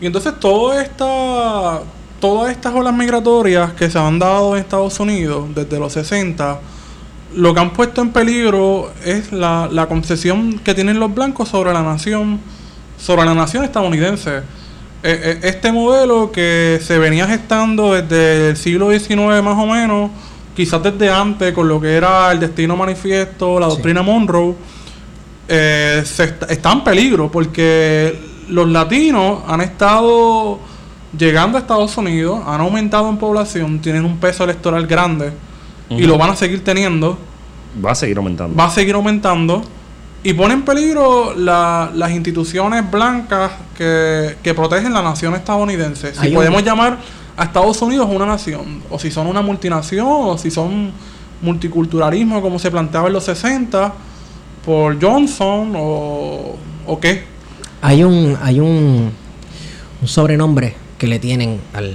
Y 0.00 0.06
entonces 0.06 0.34
toda 0.38 0.82
esta, 0.82 1.80
todas 2.20 2.50
estas 2.50 2.74
olas 2.74 2.94
migratorias 2.94 3.72
que 3.72 3.90
se 3.90 3.98
han 3.98 4.18
dado 4.18 4.54
en 4.56 4.62
Estados 4.62 4.98
Unidos 5.00 5.46
desde 5.54 5.78
los 5.78 5.92
60, 5.92 6.60
lo 7.34 7.52
que 7.54 7.60
han 7.60 7.72
puesto 7.72 8.00
en 8.02 8.10
peligro 8.12 8.90
es 9.04 9.32
la, 9.32 9.68
la 9.70 9.86
concesión 9.86 10.58
que 10.60 10.74
tienen 10.74 10.98
los 11.00 11.14
blancos 11.14 11.48
sobre 11.48 11.72
la 11.72 11.82
nación, 11.82 12.40
sobre 12.98 13.24
la 13.26 13.34
nación 13.34 13.64
estadounidense. 13.64 14.38
Eh, 14.38 14.42
eh, 15.02 15.40
este 15.42 15.70
modelo 15.72 16.32
que 16.32 16.80
se 16.82 16.98
venía 16.98 17.26
gestando 17.26 17.92
desde 17.94 18.50
el 18.50 18.56
siglo 18.56 18.90
XIX 18.90 19.42
más 19.42 19.56
o 19.58 19.66
menos, 19.66 20.10
quizás 20.56 20.82
desde 20.82 21.10
antes 21.10 21.52
con 21.52 21.68
lo 21.68 21.80
que 21.80 21.94
era 21.94 22.32
el 22.32 22.40
destino 22.40 22.76
manifiesto, 22.76 23.60
la 23.60 23.66
Sí. 23.66 23.72
doctrina 23.74 24.02
Monroe, 24.02 24.54
eh, 25.48 26.02
se 26.04 26.24
est- 26.24 26.50
está 26.50 26.72
en 26.72 26.82
peligro 26.82 27.30
porque 27.30 28.18
los 28.48 28.68
latinos 28.68 29.40
han 29.46 29.60
estado 29.60 30.58
llegando 31.16 31.56
a 31.58 31.60
Estados 31.60 31.96
Unidos, 31.96 32.40
han 32.46 32.60
aumentado 32.60 33.08
en 33.08 33.16
población, 33.16 33.80
tienen 33.80 34.04
un 34.04 34.18
peso 34.18 34.44
electoral 34.44 34.86
grande 34.86 35.32
y 35.88 36.02
lo 36.02 36.18
van 36.18 36.30
a 36.30 36.36
seguir 36.36 36.62
teniendo, 36.64 37.16
Va 37.84 37.92
a 37.92 37.94
seguir 37.94 38.16
aumentando. 38.16 38.56
va 38.56 38.66
a 38.66 38.70
seguir 38.70 38.94
aumentando 38.94 39.62
y 40.22 40.32
pone 40.32 40.54
en 40.54 40.62
peligro 40.62 41.34
la- 41.36 41.90
las 41.94 42.10
instituciones 42.10 42.90
blancas 42.90 43.52
que, 43.76 44.36
que 44.42 44.54
protegen 44.54 44.92
la 44.92 45.02
nación 45.02 45.34
estadounidense. 45.34 46.12
Si 46.14 46.20
Hay 46.20 46.28
un- 46.30 46.34
podemos 46.36 46.64
llamar 46.64 46.98
a 47.36 47.44
Estados 47.44 47.80
Unidos 47.82 48.08
una 48.10 48.26
nación, 48.26 48.82
o 48.90 48.98
si 48.98 49.10
son 49.10 49.26
una 49.26 49.42
multinación, 49.42 50.06
o 50.08 50.36
si 50.38 50.50
son 50.50 50.90
multiculturalismo 51.42 52.40
como 52.42 52.58
se 52.58 52.70
planteaba 52.70 53.06
en 53.08 53.12
los 53.12 53.24
60 53.24 53.92
por 54.64 55.00
Johnson 55.00 55.72
o, 55.76 56.56
o 56.86 57.00
qué. 57.00 57.24
Hay 57.82 58.02
un, 58.02 58.36
hay 58.42 58.60
un, 58.60 59.12
un 60.00 60.08
sobrenombre 60.08 60.74
que 60.98 61.06
le 61.06 61.18
tienen 61.18 61.60
al, 61.72 61.94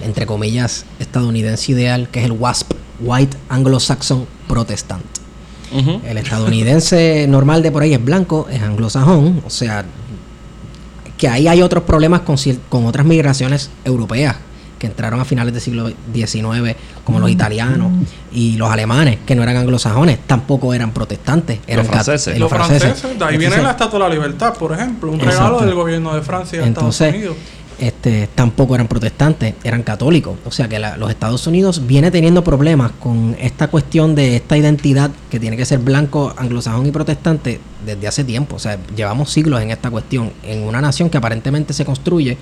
entre 0.00 0.26
comillas, 0.26 0.84
estadounidense 0.98 1.72
ideal, 1.72 2.08
que 2.10 2.20
es 2.20 2.26
el 2.26 2.32
WASP, 2.32 2.72
White 3.00 3.36
Anglo-Saxon 3.48 4.26
Protestant. 4.48 5.04
El 6.04 6.18
estadounidense 6.18 7.26
normal 7.26 7.62
de 7.62 7.72
por 7.72 7.82
ahí 7.82 7.94
es 7.94 8.04
blanco, 8.04 8.46
es 8.50 8.60
anglosajón, 8.60 9.42
o 9.46 9.48
sea, 9.48 9.86
que 11.16 11.28
ahí 11.28 11.48
hay 11.48 11.62
otros 11.62 11.84
problemas 11.84 12.20
con, 12.20 12.36
con 12.68 12.84
otras 12.84 13.06
migraciones 13.06 13.70
europeas 13.86 14.36
que 14.82 14.88
entraron 14.88 15.20
a 15.20 15.24
finales 15.24 15.52
del 15.54 15.62
siglo 15.62 15.92
XIX, 16.12 16.74
como 17.04 17.20
los 17.20 17.30
italianos 17.30 17.92
y 18.32 18.56
los 18.56 18.68
alemanes, 18.68 19.18
que 19.24 19.36
no 19.36 19.44
eran 19.44 19.56
anglosajones, 19.56 20.18
tampoco 20.26 20.74
eran 20.74 20.90
protestantes, 20.90 21.60
eran 21.68 21.86
cat- 21.86 21.94
franceses. 22.02 22.34
eh, 22.34 22.38
Los 22.40 22.50
franceses, 22.50 23.00
de 23.16 23.24
ahí 23.24 23.36
viene 23.38 23.62
la 23.62 23.70
Estatua 23.70 24.00
de 24.00 24.08
la 24.08 24.14
Libertad, 24.14 24.54
por 24.54 24.72
ejemplo, 24.72 25.08
un 25.12 25.20
Exacto. 25.20 25.36
regalo 25.38 25.60
del 25.66 25.74
gobierno 25.76 26.12
de 26.16 26.22
Francia 26.22 26.58
a 26.60 26.66
Estados 26.66 26.96
Entonces, 27.00 27.14
Unidos. 27.14 27.36
este, 27.78 28.28
tampoco 28.34 28.74
eran 28.74 28.88
protestantes, 28.88 29.54
eran 29.62 29.84
católicos. 29.84 30.36
O 30.44 30.50
sea 30.50 30.66
que 30.68 30.80
la- 30.80 30.96
los 30.96 31.10
Estados 31.10 31.46
Unidos 31.46 31.86
viene 31.86 32.10
teniendo 32.10 32.42
problemas 32.42 32.90
con 32.98 33.36
esta 33.40 33.68
cuestión 33.68 34.16
de 34.16 34.34
esta 34.34 34.56
identidad 34.56 35.12
que 35.30 35.38
tiene 35.38 35.56
que 35.56 35.64
ser 35.64 35.78
blanco, 35.78 36.34
anglosajón 36.36 36.86
y 36.86 36.90
protestante 36.90 37.60
desde 37.86 38.08
hace 38.08 38.24
tiempo. 38.24 38.56
O 38.56 38.58
sea, 38.58 38.78
llevamos 38.96 39.30
siglos 39.30 39.62
en 39.62 39.70
esta 39.70 39.90
cuestión, 39.92 40.32
en 40.42 40.64
una 40.64 40.80
nación 40.80 41.08
que 41.08 41.18
aparentemente 41.18 41.72
se 41.72 41.84
construye 41.84 42.36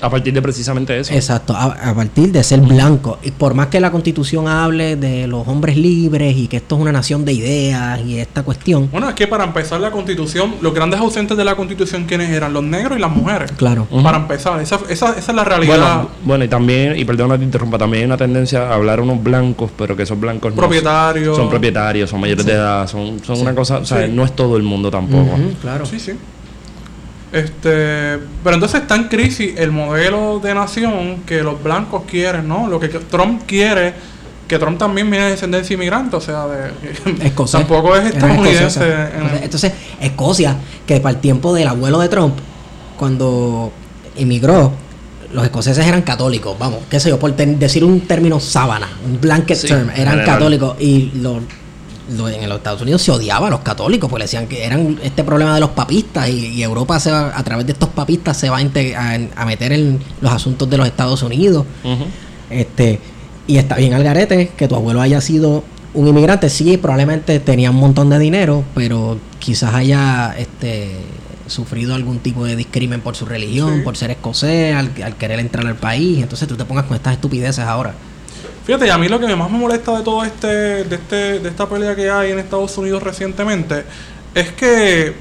A 0.00 0.08
partir 0.10 0.32
de 0.32 0.40
precisamente 0.42 0.98
eso. 0.98 1.12
Exacto, 1.12 1.54
a, 1.54 1.64
a 1.66 1.94
partir 1.94 2.32
de 2.32 2.42
ser 2.42 2.60
blanco. 2.60 3.18
Y 3.22 3.30
por 3.32 3.54
más 3.54 3.66
que 3.68 3.80
la 3.80 3.90
constitución 3.90 4.48
hable 4.48 4.96
de 4.96 5.26
los 5.26 5.46
hombres 5.48 5.76
libres 5.76 6.36
y 6.36 6.48
que 6.48 6.58
esto 6.58 6.76
es 6.76 6.80
una 6.82 6.92
nación 6.92 7.24
de 7.24 7.32
ideas 7.32 8.00
y 8.06 8.18
esta 8.18 8.42
cuestión, 8.42 8.88
Bueno, 8.90 9.08
es 9.08 9.14
que 9.14 9.26
para 9.26 9.44
empezar 9.44 9.80
la 9.80 9.90
constitución, 9.90 10.54
los 10.60 10.72
grandes 10.74 11.00
ausentes 11.00 11.36
de 11.36 11.44
la 11.44 11.54
constitución, 11.54 12.04
¿quiénes 12.06 12.30
eran? 12.30 12.52
Los 12.52 12.62
negros 12.64 12.98
y 12.98 13.00
las 13.00 13.10
mujeres. 13.10 13.52
claro. 13.52 13.86
Para 14.02 14.18
empezar, 14.18 14.60
esa, 14.60 14.76
esa, 14.88 15.10
esa 15.18 15.30
es 15.32 15.34
la 15.34 15.44
realidad. 15.44 15.76
Bueno, 15.76 16.08
bueno, 16.24 16.44
y 16.44 16.48
también, 16.48 16.98
y 16.98 17.04
perdona 17.04 17.34
que 17.34 17.40
te 17.40 17.44
interrumpa, 17.44 17.78
también 17.78 18.02
hay 18.02 18.06
una 18.06 18.16
tendencia 18.16 18.68
a 18.70 18.74
hablar 18.74 19.00
unos 19.00 19.22
blancos, 19.22 19.70
pero 19.76 19.96
que 19.96 20.04
esos 20.04 20.18
blancos 20.18 20.52
no 20.52 20.56
Propietarios. 20.56 21.36
son 21.36 21.48
propietarios, 21.50 22.08
son 22.10 22.20
mayores 22.20 22.46
de 22.46 22.52
edad, 22.52 22.86
son, 22.86 23.20
son 23.24 23.40
una 23.40 23.54
cosa, 23.54 23.78
o 23.78 23.84
sea, 23.84 24.06
Sí. 24.06 24.12
no 24.12 24.24
es 24.24 24.34
todo 24.34 24.56
el 24.56 24.62
mundo 24.62 24.90
tampoco. 24.90 25.36
Claro. 25.60 25.84
Sí, 25.86 25.98
sí. 26.00 26.12
Este, 27.32 28.18
pero 28.42 28.54
entonces 28.54 28.80
está 28.82 28.96
en 28.96 29.04
crisis 29.04 29.54
el 29.56 29.70
modelo 29.70 30.40
de 30.42 30.52
nación 30.54 31.18
que 31.26 31.42
los 31.42 31.62
blancos 31.62 32.02
quieren, 32.10 32.48
¿no? 32.48 32.66
Lo 32.68 32.80
que 32.80 32.88
Trump 32.88 33.42
quiere, 33.46 33.94
que 34.48 34.58
Trump 34.58 34.78
también 34.78 35.08
viene 35.10 35.26
de 35.26 35.30
descendencia 35.32 35.74
inmigrante, 35.74 36.16
o 36.16 36.20
sea, 36.20 36.46
de 36.48 36.70
Escocés. 37.26 37.60
tampoco 37.60 37.94
es 37.94 38.06
estadounidense. 38.14 38.80
en 38.84 39.26
el- 39.36 39.44
Entonces, 39.44 39.72
Escocia, 40.00 40.56
que 40.86 40.98
para 41.00 41.14
el 41.14 41.20
tiempo 41.20 41.54
del 41.54 41.68
abuelo 41.68 42.00
de 42.00 42.08
Trump, 42.08 42.34
cuando 42.96 43.72
emigró, 44.16 44.72
los 45.32 45.44
escoceses 45.44 45.86
eran 45.86 46.02
católicos, 46.02 46.56
vamos, 46.58 46.80
qué 46.90 46.98
sé 46.98 47.08
yo, 47.10 47.18
por 47.20 47.32
decir 47.36 47.84
un 47.84 48.00
término 48.00 48.40
sábana, 48.40 48.88
un 49.06 49.20
blanket 49.20 49.56
Sí, 49.56 49.68
term, 49.68 49.88
eran 49.90 50.14
general. 50.14 50.24
católicos 50.26 50.76
y 50.80 51.12
los 51.14 51.36
lo- 51.36 51.59
en 52.10 52.48
los 52.48 52.58
Estados 52.58 52.82
Unidos 52.82 53.02
se 53.02 53.10
odiaba 53.12 53.46
a 53.46 53.50
los 53.50 53.60
católicos, 53.60 54.10
porque 54.10 54.20
le 54.20 54.24
decían 54.24 54.46
que 54.46 54.64
eran 54.64 54.98
este 55.02 55.22
problema 55.24 55.54
de 55.54 55.60
los 55.60 55.70
papistas 55.70 56.28
y, 56.28 56.48
y 56.48 56.62
Europa 56.62 56.98
se 57.00 57.10
va, 57.10 57.32
a 57.36 57.42
través 57.44 57.66
de 57.66 57.72
estos 57.72 57.88
papistas 57.90 58.36
se 58.36 58.50
va 58.50 58.58
a, 58.58 58.62
inte- 58.62 58.94
a- 58.96 59.40
a 59.42 59.46
meter 59.46 59.72
en 59.72 60.00
los 60.20 60.32
asuntos 60.32 60.68
de 60.68 60.76
los 60.76 60.86
Estados 60.86 61.22
Unidos. 61.22 61.64
Ujú. 61.84 62.04
Este, 62.50 62.98
y 63.46 63.58
está 63.58 63.76
bien 63.76 63.94
al 63.94 64.02
garete 64.02 64.50
que 64.56 64.68
tu 64.68 64.74
abuelo 64.74 65.00
haya 65.00 65.20
sido 65.20 65.62
un 65.94 66.06
inmigrante. 66.08 66.48
Sí, 66.50 66.76
probablemente 66.76 67.40
tenía 67.40 67.70
un 67.70 67.76
montón 67.76 68.10
de 68.10 68.18
dinero, 68.18 68.64
pero 68.74 69.18
quizás 69.38 69.74
haya 69.74 70.34
este 70.38 70.90
sufrido 71.46 71.94
algún 71.96 72.20
tipo 72.20 72.44
de 72.44 72.54
discrimen 72.54 73.00
por 73.00 73.16
su 73.16 73.26
religión, 73.26 73.78
Sí. 73.78 73.82
por 73.82 73.96
ser 73.96 74.10
escocés, 74.12 74.74
al, 74.76 74.90
al 75.02 75.16
querer 75.16 75.40
entrar 75.40 75.66
al 75.66 75.74
país. 75.76 76.22
Entonces 76.22 76.46
tú 76.46 76.56
te 76.56 76.64
pongas 76.64 76.84
con 76.84 76.96
estas 76.96 77.14
estupideces 77.14 77.64
ahora. 77.64 77.94
Fíjate, 78.64 78.86
y 78.86 78.90
a 78.90 78.98
mí 78.98 79.08
lo 79.08 79.18
que 79.18 79.34
más 79.34 79.50
me 79.50 79.58
molesta 79.58 79.96
de 79.96 80.04
todo 80.04 80.24
este, 80.24 80.84
de 80.84 80.94
este, 80.94 81.40
de 81.40 81.48
esta 81.48 81.68
pelea 81.68 81.96
que 81.96 82.10
hay 82.10 82.32
en 82.32 82.38
Estados 82.38 82.76
Unidos 82.76 83.02
recientemente, 83.02 83.84
es 84.34 84.52
que 84.52 85.14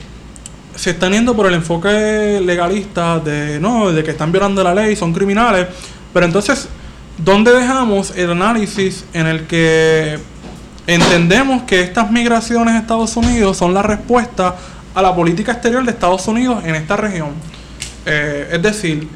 se 0.76 0.92
están 0.92 1.14
yendo 1.14 1.36
por 1.36 1.46
el 1.48 1.54
enfoque 1.54 2.42
legalista 2.44 3.20
de 3.20 3.60
no, 3.60 3.92
de 3.92 4.04
que 4.04 4.12
están 4.12 4.32
violando 4.32 4.64
la 4.64 4.74
ley, 4.74 4.96
son 4.96 5.14
criminales, 5.14 5.68
pero 6.14 6.26
entonces, 6.26 6.68
¿dónde 7.18 7.52
dejamos 7.52 8.12
el 8.16 8.32
análisis 8.32 9.06
en 9.14 9.28
el 9.28 9.46
que 9.46 10.20
entendemos 10.86 11.64
que 11.64 11.82
estas 11.82 12.12
migraciones 12.12 12.76
a 12.76 12.80
Estados 12.80 13.16
Unidos 13.16 13.58
son 13.58 13.74
la 13.74 13.82
respuesta 13.82 14.56
a 14.94 15.02
la 15.02 15.16
política 15.16 15.54
exterior 15.54 15.84
de 15.84 15.92
Estados 15.92 16.28
Unidos 16.28 16.64
en 16.66 16.76
esta 16.76 16.98
región? 16.98 17.30
Eh, 18.06 18.50
es 18.54 18.62
decir, 18.62 19.08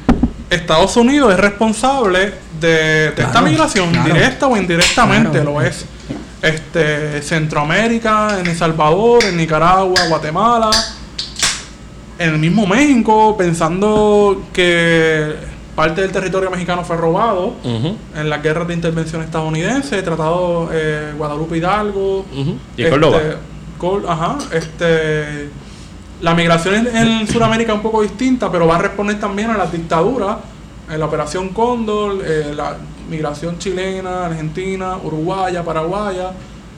Estados 0.50 0.96
Unidos 0.96 1.32
es 1.32 1.40
responsable 1.40 2.43
de, 2.64 3.10
de 3.12 3.22
esta 3.22 3.40
migración, 3.42 3.90
claro. 3.90 4.12
directa 4.14 4.46
o 4.46 4.56
indirectamente 4.56 5.30
Claro. 5.30 5.52
lo 5.52 5.60
es. 5.62 5.84
Este, 6.42 7.22
Centroamérica, 7.22 8.38
en 8.40 8.46
El 8.46 8.56
Salvador, 8.56 9.24
en 9.24 9.36
Nicaragua, 9.36 10.06
Guatemala, 10.08 10.70
en 12.18 12.30
el 12.30 12.38
mismo 12.38 12.66
México, 12.66 13.34
pensando 13.36 14.42
que 14.52 15.34
parte 15.74 16.02
del 16.02 16.12
territorio 16.12 16.50
mexicano 16.50 16.84
fue 16.84 16.96
robado 16.96 17.54
en 17.64 18.30
las 18.30 18.42
guerras 18.42 18.68
de 18.68 18.74
intervención 18.74 19.22
estadounidense, 19.22 20.00
tratado 20.02 20.68
eh, 20.72 21.12
Guadalupe 21.16 21.56
Hidalgo, 21.56 22.20
Ujú. 22.32 22.56
Y 22.76 22.82
este, 22.82 22.90
Córdoba. 22.90 23.18
Col- 23.78 24.04
ajá, 24.08 24.38
este, 24.52 25.48
la 26.20 26.34
migración 26.34 26.74
en, 26.86 26.96
en 26.96 27.26
Sudamérica 27.28 27.72
es 27.72 27.76
un 27.76 27.82
poco 27.82 28.02
distinta, 28.02 28.50
pero 28.52 28.66
va 28.68 28.76
a 28.76 28.78
responder 28.78 29.18
también 29.18 29.50
a 29.50 29.56
las 29.58 29.72
dictaduras, 29.72 30.36
en 30.94 31.00
la 31.00 31.06
Operación 31.06 31.48
Cóndor, 31.50 32.22
eh, 32.24 32.52
la 32.56 32.76
migración 33.10 33.58
chilena, 33.58 34.26
argentina, 34.26 34.96
uruguaya, 35.02 35.62
paraguaya, 35.64 36.30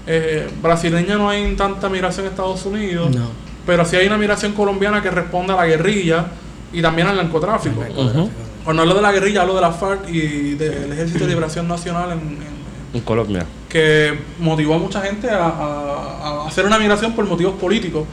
eh, 0.07 0.49
brasileña 0.63 1.17
no 1.17 1.29
hay 1.29 1.55
tanta 1.55 1.89
migración 1.89 2.27
en 2.27 2.33
Estados 2.33 2.65
Unidos, 2.67 3.15
No. 3.15 3.27
pero 3.67 3.85
sí 3.85 3.97
hay 3.97 4.07
una 4.07 4.17
migración 4.19 4.53
colombiana 4.53 5.03
que 5.03 5.11
responde 5.11 5.53
a 5.53 5.57
la 5.57 5.67
guerrilla 5.67 6.27
y 6.73 6.81
también 6.83 7.07
al 7.09 7.17
narcotráfico. 7.17 7.81
Ujú. 7.81 8.31
Bueno, 8.65 8.83
hablo 8.83 8.95
de 8.95 9.03
la 9.03 9.13
guerrilla, 9.13 9.43
hablo 9.43 9.55
de 9.55 9.61
la 9.61 9.71
FARC 9.73 10.09
y 10.09 10.55
del 10.55 10.93
Ejército 10.93 11.21
de 11.21 11.29
Liberación 11.29 11.69
Nacional 11.69 12.13
en- 12.13 12.19
en, 12.19 12.57
En 12.95 13.01
Colombia. 13.03 13.45
que 13.69 14.19
motivó 14.41 14.75
a 14.75 14.79
mucha 14.79 15.01
gente 15.03 15.31
a, 15.31 15.45
a- 15.47 16.43
a 16.45 16.49
hacer 16.49 16.65
una 16.67 16.79
migración 16.79 17.13
por 17.13 17.25
motivos 17.27 17.55
políticos. 17.55 18.05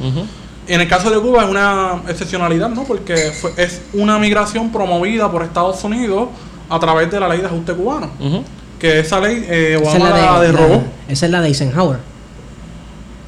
En 0.68 0.80
el 0.82 0.88
caso 0.88 1.10
de 1.10 1.20
Cuba 1.20 1.44
es 1.44 1.50
una 1.50 2.02
excepcionalidad, 2.08 2.70
¿no? 2.70 2.84
Porque 2.84 3.16
fue- 3.32 3.52
es 3.58 3.82
una 3.94 4.18
migración 4.18 4.72
promovida 4.72 5.30
por 5.32 5.44
Estados 5.44 5.84
Unidos 5.84 6.30
a 6.70 6.80
través 6.80 7.12
de 7.12 7.20
la 7.20 7.28
ley 7.28 7.40
de 7.40 7.48
ajuste 7.48 7.74
cubano. 7.74 8.10
Que 8.80 9.00
esa 9.00 9.20
ley 9.20 9.46
eh, 9.48 9.78
Esa 9.82 9.90
es 9.92 9.96
Obama 10.02 10.10
la, 10.18 10.42
de- 10.42 10.54
la- 10.54 10.82
esa 11.10 11.26
es 11.26 11.32
la 11.32 11.42
de 11.42 11.48
Eisenhower. 11.50 12.00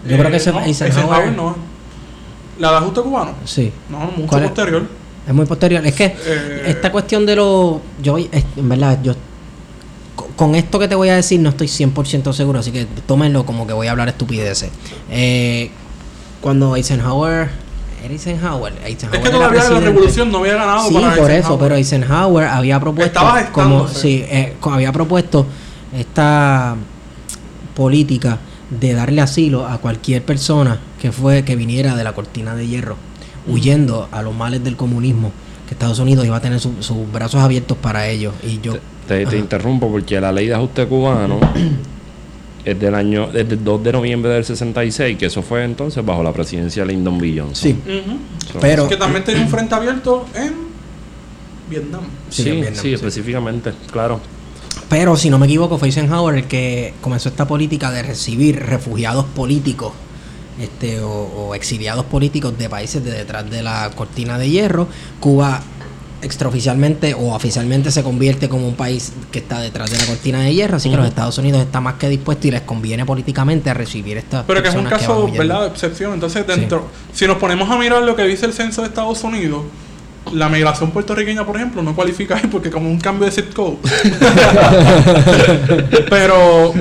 Yo 0.07 0.15
Eh, 0.15 0.19
creo 0.19 0.31
que 0.31 0.37
ese 0.37 0.51
no, 0.51 0.61
Eisenhower. 0.61 0.97
Eisenhower 0.97 1.31
no. 1.35 1.55
La 2.59 2.71
de 2.71 2.77
ajuste 2.77 3.01
cubano. 3.01 3.31
Sí. 3.43 3.71
No, 3.89 3.99
mucho 4.15 4.39
posterior. 4.41 4.83
Es 5.27 5.33
muy 5.33 5.45
posterior. 5.45 5.85
Es 5.85 5.93
que 5.93 6.05
Eh, 6.05 6.63
esta 6.67 6.91
cuestión 6.91 7.25
de 7.25 7.35
lo. 7.35 7.81
Yo, 8.01 8.17
es- 8.17 8.29
en 8.55 8.69
verdad, 8.69 8.99
yo. 9.03 9.13
co- 10.15 10.29
Con 10.37 10.55
esto 10.55 10.79
que 10.79 10.87
te 10.87 10.95
voy 10.95 11.09
a 11.09 11.15
decir, 11.15 11.39
no 11.39 11.49
estoy 11.49 11.67
100% 11.67 12.31
seguro, 12.33 12.59
así 12.59 12.71
que 12.71 12.85
tómenlo 13.07 13.45
como 13.45 13.65
que 13.67 13.73
voy 13.73 13.87
a 13.87 13.91
hablar 13.91 14.07
estupideces. 14.07 14.69
Eh, 15.09 15.71
cuando 16.41 16.75
Eisenhower. 16.75 17.49
¿Era 18.03 18.13
Eisenhower? 18.13 18.73
Eisenhower 18.85 19.19
Es 19.19 19.23
que 19.25 19.29
todavía 19.31 19.63
la 19.69 19.79
revolución 19.79 20.31
no 20.31 20.39
había 20.39 20.55
ganado 20.55 20.87
Sí, 20.87 20.93
para 20.93 21.15
por 21.15 21.31
eso, 21.31 21.33
Eisenhower. 21.33 21.59
pero 21.59 21.75
Eisenhower 21.75 22.47
había 22.47 22.79
propuesto. 22.79 23.19
Estaba 23.19 23.45
como, 23.51 23.87
sí, 23.87 24.23
eh, 24.29 24.53
había 24.61 24.91
propuesto 24.91 25.45
esta 25.97 26.75
política 27.75 28.37
de 28.69 28.93
darle 28.93 29.21
asilo 29.21 29.65
a 29.67 29.77
cualquier 29.79 30.23
persona 30.23 30.79
que 31.01 31.11
fue 31.11 31.43
que 31.43 31.55
viniera 31.55 31.95
de 31.95 32.03
la 32.03 32.13
cortina 32.13 32.55
de 32.55 32.67
hierro, 32.67 32.95
huyendo 33.47 34.07
a 34.11 34.21
los 34.21 34.33
males 34.35 34.63
del 34.63 34.75
comunismo, 34.75 35.31
que 35.67 35.73
Estados 35.73 35.99
Unidos 35.99 36.25
iba 36.25 36.37
a 36.37 36.41
tener 36.41 36.59
su- 36.59 36.81
sus 36.81 37.11
brazos 37.11 37.41
abiertos 37.41 37.77
para 37.77 38.07
ellos. 38.07 38.33
Y 38.43 38.59
yo, 38.61 38.73
Te, 39.07 39.25
te 39.25 39.37
interrumpo 39.37 39.89
porque 39.91 40.19
la 40.21 40.31
ley 40.31 40.47
de 40.47 40.55
ajuste 40.55 40.85
cubano 40.87 41.39
es 42.65 42.79
del 42.79 42.95
año, 42.95 43.29
es 43.33 43.47
del 43.47 43.63
2 43.63 43.83
de 43.83 43.91
noviembre 43.93 44.31
del 44.31 44.43
66, 44.43 45.17
que 45.17 45.27
eso 45.27 45.41
fue 45.43 45.63
entonces 45.63 46.03
bajo 46.03 46.23
la 46.23 46.33
presidencia 46.33 46.83
de 46.85 46.91
Lyndon 46.93 47.17
B. 47.19 47.33
Johnson. 47.37 47.53
sí. 47.55 47.75
So- 48.51 48.59
pero 48.59 48.87
que 48.89 48.97
también 48.97 49.23
tenía 49.23 49.41
un 49.43 49.49
frente 49.49 49.75
abierto 49.75 50.25
en 50.35 50.53
Vietnam. 51.69 52.01
Sí, 52.29 52.43
Sí, 52.43 52.49
en 52.49 52.55
sí, 52.55 52.61
Vietnam, 52.61 52.81
sí. 52.83 52.93
específicamente, 52.93 53.71
claro. 53.91 54.19
Pero 54.89 55.15
si 55.17 55.29
no 55.29 55.39
me 55.39 55.45
equivoco, 55.45 55.77
fue 55.77 55.87
Eisenhower 55.87 56.35
el 56.35 56.43
que 56.45 56.93
comenzó 57.01 57.29
esta 57.29 57.47
política 57.47 57.91
de 57.91 58.03
recibir 58.03 58.59
refugiados 58.59 59.25
políticos 59.25 59.93
este, 60.59 60.99
o, 61.01 61.09
o 61.09 61.55
exiliados 61.55 62.05
políticos 62.05 62.57
de 62.57 62.69
países 62.69 63.03
de 63.03 63.11
detrás 63.11 63.49
de 63.49 63.63
la 63.63 63.91
cortina 63.95 64.37
de 64.37 64.49
hierro. 64.49 64.87
Cuba 65.19 65.61
extraoficialmente 66.25 67.13
o 67.13 67.33
oficialmente 67.33 67.91
se 67.91 68.03
convierte 68.03 68.49
como 68.49 68.67
un 68.67 68.75
país 68.75 69.13
que 69.31 69.39
está 69.39 69.59
detrás 69.59 69.91
de 69.91 69.97
la 69.97 70.05
cortina 70.05 70.41
de 70.41 70.53
hierro, 70.53 70.77
así 70.77 70.89
que 70.89 70.97
los 70.97 71.07
Estados 71.07 71.37
Unidos 71.37 71.61
está 71.61 71.81
más 71.81 71.95
que 71.95 72.09
dispuesto 72.09 72.47
y 72.47 72.51
les 72.51 72.61
conviene 72.61 73.05
políticamente 73.05 73.69
a 73.69 73.73
recibir 73.73 74.17
estas 74.17 74.43
Pero 74.45 74.61
que 74.61 74.69
es 74.69 74.75
un 74.75 74.85
caso. 74.85 75.27
¿verdad?, 75.27 75.61
de 75.61 75.67
excepción. 75.67 76.13
Entonces, 76.13 76.45
dentro, 76.45 76.87
si 77.13 77.27
nos 77.27 77.37
ponemos 77.37 77.69
a 77.69 77.77
mirar 77.77 78.03
lo 78.03 78.15
que 78.15 78.23
dice 78.23 78.45
el 78.45 78.53
censo 78.53 78.81
de 78.81 78.87
Estados 78.87 79.23
Unidos, 79.23 79.63
la 80.33 80.49
migración 80.49 80.91
puertorriqueña, 80.91 81.45
por 81.45 81.55
ejemplo, 81.55 81.83
no 81.83 81.95
cualifica 81.95 82.35
ahí 82.35 82.47
porque 82.51 82.71
como 82.71 82.89
un 82.89 82.99
cambio 82.99 83.25
de 83.25 83.31
zip 83.31 83.53
code. 83.53 83.77
Pero 86.09 86.73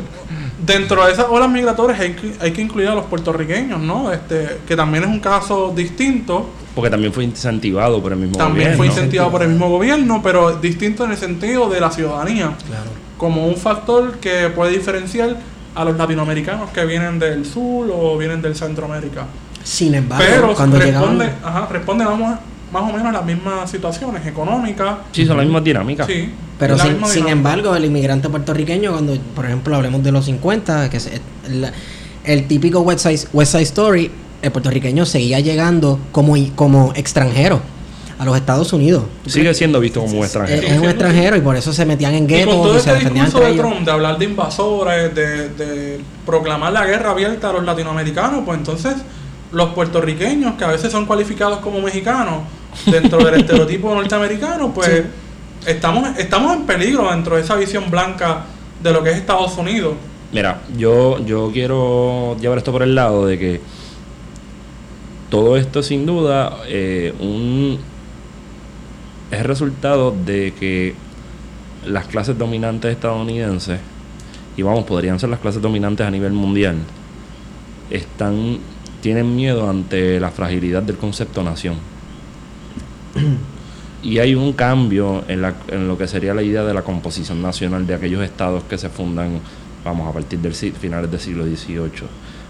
dentro 0.64 1.04
de 1.06 1.12
esas 1.12 1.26
olas 1.28 1.50
migratorias 1.50 2.00
hay 2.00 2.12
que, 2.12 2.32
hay 2.40 2.52
que 2.52 2.62
incluir 2.62 2.88
a 2.88 2.94
los 2.94 3.04
puertorriqueños, 3.06 3.80
¿no? 3.80 4.12
Este, 4.12 4.58
que 4.66 4.76
también 4.76 5.04
es 5.04 5.10
un 5.10 5.20
caso 5.20 5.72
distinto. 5.74 6.50
Porque 6.74 6.90
también 6.90 7.12
fue 7.12 7.24
incentivado 7.24 8.02
por 8.02 8.12
el 8.12 8.18
mismo 8.18 8.36
También 8.36 8.72
gobierno. 8.72 8.76
fue 8.76 8.86
incentivado 8.86 9.30
por 9.30 9.42
el 9.42 9.48
mismo 9.48 9.68
gobierno, 9.68 10.20
pero 10.22 10.56
distinto 10.56 11.04
en 11.04 11.12
el 11.12 11.16
sentido 11.16 11.68
de 11.68 11.80
la 11.80 11.90
ciudadanía. 11.90 12.56
Claro. 12.66 12.90
Como 13.16 13.46
un 13.46 13.56
factor 13.56 14.18
que 14.18 14.48
puede 14.48 14.72
diferenciar 14.72 15.36
a 15.74 15.84
los 15.84 15.96
latinoamericanos 15.96 16.70
que 16.70 16.84
vienen 16.84 17.18
del 17.18 17.44
sur 17.44 17.90
o 17.92 18.16
vienen 18.16 18.42
del 18.42 18.54
Centroamérica. 18.54 19.26
Sin 19.62 19.94
embargo, 19.94 20.24
Pero 20.28 20.54
cuando 20.54 20.78
responde, 20.78 21.24
llegaban 21.24 21.56
ajá, 21.56 21.68
responde 21.72 22.04
vamos, 22.04 22.38
más 22.74 22.82
o 22.82 22.92
menos 22.94 23.12
las 23.12 23.24
mismas 23.24 23.70
situaciones 23.70 24.26
económicas. 24.26 24.96
Sí, 25.12 25.24
son 25.24 25.36
las 25.38 25.46
mismas 25.46 25.64
dinámicas. 25.64 26.06
Sí, 26.06 26.28
Pero 26.58 26.76
sin, 26.78 27.02
sin 27.06 27.28
embargo, 27.28 27.74
el 27.74 27.84
inmigrante 27.86 28.28
puertorriqueño, 28.28 28.92
cuando, 28.92 29.16
por 29.34 29.46
ejemplo, 29.46 29.76
hablemos 29.76 30.02
de 30.02 30.12
los 30.12 30.24
50, 30.26 30.90
que 30.90 30.96
es 30.98 31.08
el, 31.46 31.70
el 32.24 32.46
típico 32.48 32.80
West 32.80 33.06
Side, 33.06 33.28
West 33.32 33.52
Side 33.52 33.62
Story, 33.62 34.10
el 34.42 34.52
puertorriqueño 34.52 35.06
seguía 35.06 35.40
llegando 35.40 35.98
como, 36.12 36.34
como 36.54 36.92
extranjero 36.96 37.60
a 38.18 38.24
los 38.24 38.36
Estados 38.36 38.72
Unidos. 38.72 39.04
Sigue 39.26 39.54
siendo 39.54 39.80
visto 39.80 40.00
como 40.00 40.12
un 40.12 40.18
Es, 40.18 40.24
extranjero. 40.26 40.66
es 40.66 40.78
un 40.78 40.84
extranjero 40.88 41.36
y 41.36 41.40
por 41.40 41.56
eso 41.56 41.72
se 41.72 41.84
metían 41.86 42.14
en 42.14 42.24
Y 42.24 42.26
con 42.26 42.36
guetos 42.36 42.54
todo 42.54 42.76
y 42.76 42.80
se 42.80 42.90
este 42.90 42.92
defendían 42.94 43.24
discurso 43.26 43.46
de 43.46 43.52
ellos. 43.54 43.66
Trump 43.66 43.84
de 43.86 43.90
hablar 43.92 44.18
de 44.18 44.24
invasores, 44.24 45.14
de, 45.14 45.48
de 45.50 46.00
proclamar 46.26 46.72
la 46.72 46.84
guerra 46.86 47.10
abierta 47.12 47.50
a 47.50 47.52
los 47.54 47.64
latinoamericanos, 47.64 48.42
pues 48.44 48.58
entonces 48.58 48.94
los 49.50 49.70
puertorriqueños, 49.70 50.54
que 50.54 50.64
a 50.64 50.68
veces 50.68 50.90
son 50.92 51.06
cualificados 51.06 51.58
como 51.58 51.80
mexicanos, 51.80 52.40
dentro 52.86 53.18
del 53.18 53.34
estereotipo 53.34 53.94
norteamericano, 53.94 54.72
pues 54.72 55.04
estamos, 55.66 56.18
estamos 56.18 56.54
en 56.56 56.66
peligro 56.66 57.10
dentro 57.10 57.36
de 57.36 57.42
esa 57.42 57.56
visión 57.56 57.90
blanca 57.90 58.44
de 58.82 58.92
lo 58.92 59.02
que 59.02 59.10
es 59.10 59.16
Estados 59.16 59.56
Unidos. 59.56 59.94
Mira, 60.32 60.60
yo, 60.76 61.24
yo 61.24 61.50
quiero 61.52 62.36
llevar 62.40 62.58
esto 62.58 62.72
por 62.72 62.82
el 62.82 62.94
lado 62.94 63.26
de 63.26 63.38
que 63.38 63.60
todo 65.30 65.56
esto 65.56 65.82
sin 65.82 66.06
duda 66.06 66.58
eh, 66.66 67.14
un, 67.20 67.78
es 69.30 69.42
resultado 69.44 70.10
de 70.12 70.52
que 70.58 70.94
las 71.86 72.06
clases 72.06 72.36
dominantes 72.38 72.92
estadounidenses, 72.92 73.78
y 74.56 74.62
vamos, 74.62 74.84
podrían 74.84 75.18
ser 75.18 75.30
las 75.30 75.40
clases 75.40 75.60
dominantes 75.62 76.06
a 76.06 76.10
nivel 76.10 76.32
mundial, 76.32 76.76
están, 77.90 78.58
tienen 79.00 79.34
miedo 79.34 79.68
ante 79.68 80.18
la 80.20 80.30
fragilidad 80.30 80.82
del 80.82 80.96
concepto 80.96 81.42
nación. 81.42 81.76
Y 84.02 84.18
hay 84.18 84.34
un 84.34 84.52
cambio 84.52 85.24
en, 85.28 85.40
la, 85.40 85.54
en 85.68 85.88
lo 85.88 85.96
que 85.96 86.06
sería 86.06 86.34
la 86.34 86.42
idea 86.42 86.62
de 86.62 86.74
la 86.74 86.82
composición 86.82 87.40
nacional 87.40 87.86
de 87.86 87.94
aquellos 87.94 88.22
estados 88.22 88.62
que 88.64 88.76
se 88.76 88.90
fundan, 88.90 89.40
vamos, 89.84 90.06
a 90.08 90.12
partir 90.12 90.38
del 90.40 90.54
si- 90.54 90.72
finales 90.72 91.10
del 91.10 91.20
siglo 91.20 91.44
XVIII. 91.44 91.88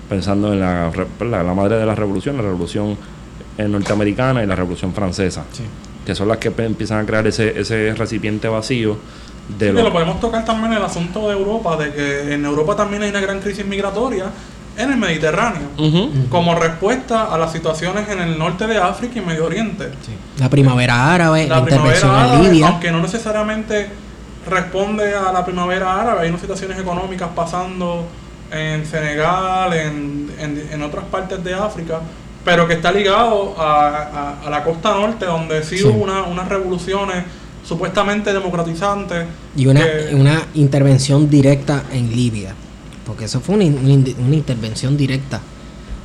Pensando 0.09 0.53
en 0.53 0.61
la, 0.61 0.91
la, 1.21 1.43
la 1.45 1.55
madre 1.55 1.77
de 1.77 1.87
la 1.87 1.95
revolución, 1.95 2.37
la 2.37 2.43
revolución 2.43 2.97
eh, 3.57 3.69
norteamericana 3.69 4.43
y 4.43 4.47
la 4.47 4.57
revolución 4.57 4.93
francesa, 4.93 5.45
que 6.05 6.15
son 6.15 6.27
las 6.29 6.39
que 6.39 6.53
empiezan 6.59 6.99
a 7.01 7.07
crear 7.07 7.25
ese, 7.27 7.59
ese 7.61 7.95
recipiente 7.95 8.49
vacío 8.49 8.97
de 9.59 9.69
Sí, 9.69 9.73
lo- 9.73 9.83
lo 9.85 9.93
podemos 9.93 10.19
tocar 10.21 10.45
también 10.45 10.73
el 10.73 10.83
asunto 10.83 11.29
de 11.29 11.35
Europa, 11.35 11.77
de 11.77 11.93
que 11.93 12.35
en 12.35 12.45
Europa 12.45 12.75
también 12.75 13.03
hay 13.05 13.11
una 13.11 13.21
gran 13.21 13.39
crisis 13.41 13.65
migratoria 13.65 14.25
en 14.77 14.91
el 14.91 14.97
Mediterráneo, 14.97 15.69
como 16.31 16.55
respuesta 16.55 17.33
a 17.33 17.39
las 17.39 17.53
situaciones 17.53 18.09
en 18.09 18.21
el 18.21 18.39
norte 18.39 18.67
de 18.67 18.79
África 18.79 19.19
y 19.19 19.23
Medio 19.23 19.47
Oriente. 19.47 19.91
La 20.39 20.51
primavera 20.51 21.15
árabe, 21.15 21.47
la, 21.47 21.57
la 21.57 21.61
intervención 21.63 22.11
primavera 22.11 22.27
en 22.27 22.33
árabe, 22.35 22.49
Libia. 22.53 22.69
aunque 22.69 22.91
no 22.91 23.01
necesariamente 23.01 23.89
responde 24.49 25.15
a 25.15 25.33
la 25.33 25.45
primavera 25.45 26.01
árabe, 26.01 26.23
hay 26.23 26.29
unas 26.29 26.41
situaciones 26.41 26.79
económicas 26.79 27.29
pasando 27.35 28.07
en 28.51 28.85
Senegal, 28.87 29.73
en, 29.73 30.31
en- 30.39 30.69
en 30.73 30.83
otras 30.83 31.05
partes 31.05 31.43
de 31.43 31.55
África, 31.55 32.01
pero 32.45 32.69
que 32.69 32.75
está 32.75 32.93
ligado 32.93 33.55
a, 33.59 33.87
a- 34.43 34.47
a 34.47 34.51
la 34.51 34.63
costa 34.63 34.91
norte, 34.95 35.25
donde 35.25 35.63
sí, 35.65 35.79
Sí. 35.79 35.85
hubo 35.85 36.03
una- 36.05 36.25
unas 36.25 36.49
revoluciones 36.49 37.25
supuestamente 37.65 38.33
democratizantes. 38.33 39.25
Y 39.57 39.67
una, 39.67 39.81
que- 39.81 40.15
una 40.15 40.43
intervención 40.55 41.31
directa 41.31 41.85
en 41.93 42.11
Libia. 42.15 42.55
Porque 43.07 43.25
eso 43.27 43.41
fue 43.41 43.57
una, 43.57 43.65
una 43.67 43.91
in- 43.91 44.17
una 44.19 44.35
intervención 44.37 44.97
directa, 44.97 45.41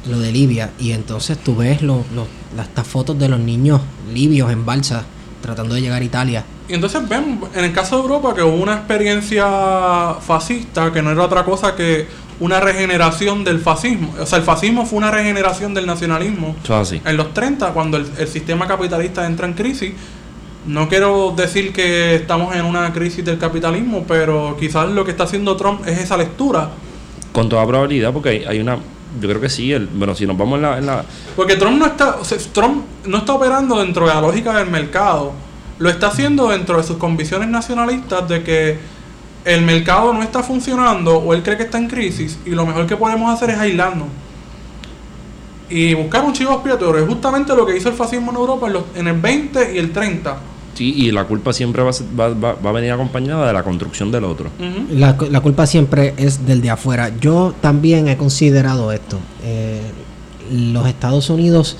lo 0.10 0.20
de 0.20 0.32
Libia. 0.32 0.72
Y 0.80 0.92
entonces 0.92 1.38
tú 1.38 1.56
ves 1.56 1.82
lo- 1.82 2.04
lo- 2.14 2.28
las 2.56 2.68
estas 2.68 2.88
fotos 2.88 3.18
de 3.20 3.30
los 3.30 3.40
niños 3.40 3.82
libios 4.14 4.52
en 4.52 4.66
balsa 4.66 5.04
tratando 5.42 5.76
de 5.76 5.82
llegar 5.82 6.02
a 6.02 6.06
Italia. 6.06 6.44
Y 6.68 6.74
entonces 6.74 7.08
ven, 7.08 7.40
en 7.56 7.64
el 7.66 7.72
caso 7.74 7.96
de 7.98 8.02
Europa, 8.04 8.34
que 8.36 8.44
hubo 8.44 8.56
una 8.62 8.74
experiencia 8.76 10.16
fascista 10.20 10.92
que 10.92 11.02
no 11.02 11.12
era 11.12 11.24
otra 11.24 11.44
cosa 11.44 11.76
que 11.76 12.08
una 12.40 12.60
regeneración 12.60 13.44
del 13.44 13.60
fascismo. 13.60 14.14
O 14.20 14.26
sea, 14.26 14.38
el 14.40 14.44
fascismo 14.46 14.86
fue 14.86 14.98
una 14.98 15.12
regeneración 15.12 15.74
del 15.74 15.86
nacionalismo. 15.86 16.56
En 17.06 17.18
los 17.18 17.34
30, 17.34 17.74
cuando 17.74 17.98
el, 17.98 18.08
el 18.18 18.28
sistema 18.28 18.68
capitalista 18.68 19.26
entra 19.26 19.46
en 19.48 19.54
crisis, 19.54 19.92
no 20.68 20.88
quiero 20.88 21.34
decir 21.36 21.74
que 21.74 22.16
estamos 22.16 22.56
en 22.56 22.66
una 22.66 22.94
crisis 22.94 23.26
del 23.26 23.38
capitalismo, 23.38 24.04
pero 24.08 24.56
quizás 24.60 24.90
lo 24.90 25.04
que 25.04 25.12
está 25.12 25.24
haciendo 25.24 25.56
Trump 25.58 25.86
es 25.88 25.98
esa 26.00 26.16
lectura. 26.18 26.70
Con 27.32 27.48
toda 27.50 27.65
probabilidad, 27.68 28.12
porque 28.13 28.46
hay, 28.48 28.60
una. 28.60 28.78
Yo 29.20 29.28
creo 29.30 29.42
que 29.42 29.50
sí. 29.50 29.72
El, 29.72 29.88
bueno, 29.88 30.15
si 30.15 30.26
nos 30.28 30.38
vamos 30.38 30.58
en 30.58 30.62
la, 30.63 30.78
en 30.78 30.86
la 30.86 31.04
Porque 31.36 31.56
Trump 31.56 31.78
no 31.80 31.86
está, 31.86 32.18
o 32.18 32.26
sea, 32.26 32.38
Trump 32.54 32.84
no 33.06 33.18
está 33.18 33.34
operando 33.34 33.80
dentro 33.80 34.08
de 34.08 34.13
la 34.13 34.22
lógica 34.22 34.58
del 34.58 34.70
mercado. 34.70 35.32
Lo 35.80 35.89
está 35.89 36.08
haciendo 36.08 36.50
dentro 36.50 36.78
de 36.78 36.84
sus 36.84 36.98
convicciones 36.98 37.48
nacionalistas 37.50 38.28
de 38.28 38.44
que 38.44 38.78
el 39.46 39.62
mercado 39.62 40.12
no 40.13 40.22
está 40.22 40.44
funcionando 40.44 41.18
o 41.18 41.34
él 41.34 41.42
cree 41.42 41.56
que 41.58 41.63
está 41.63 41.78
en 41.78 41.88
crisis 41.88 42.38
y 42.46 42.50
lo 42.50 42.65
mejor 42.65 42.86
que 42.86 42.98
podemos 42.98 43.34
hacer 43.34 43.52
es 43.52 43.58
aislarnos. 43.58 44.08
Y 45.70 45.94
buscar 45.94 46.24
un 46.26 46.34
chivo 46.34 46.54
expiatorio. 46.54 47.04
Es 47.04 47.08
justamente 47.08 47.56
lo 47.56 47.65
que 47.65 47.78
hizo 47.78 47.89
el 47.89 47.96
fascismo 47.96 48.32
en 48.32 48.38
Europa 48.38 48.68
en, 48.68 48.74
los- 48.74 48.84
en 48.96 49.08
el 49.08 49.20
20 49.20 49.76
y 49.76 49.78
el 49.78 49.92
30. 49.94 50.38
Sí, 50.80 50.94
y 50.96 51.12
la 51.12 51.26
culpa 51.26 51.52
siempre 51.52 51.84
va 51.84 51.92
va, 52.18 52.30
va- 52.30 52.54
va 52.54 52.70
a 52.70 52.74
venir 52.74 52.89
acompañada 52.94 53.46
de 53.46 53.52
la 53.52 53.63
construcción 53.63 54.12
del 54.13 54.24
otro. 54.24 54.50
La 55.30 55.42
culpa 55.42 55.68
siempre 55.68 56.13
es 56.15 56.46
del 56.46 56.62
de 56.62 56.70
afuera. 56.70 57.12
Yo 57.20 57.54
también 57.60 58.08
he 58.08 58.15
considerado 58.15 58.94
esto. 58.94 59.20
Eh, 59.44 59.82
los 60.52 60.88
Estados 60.88 61.30
Unidos 61.30 61.76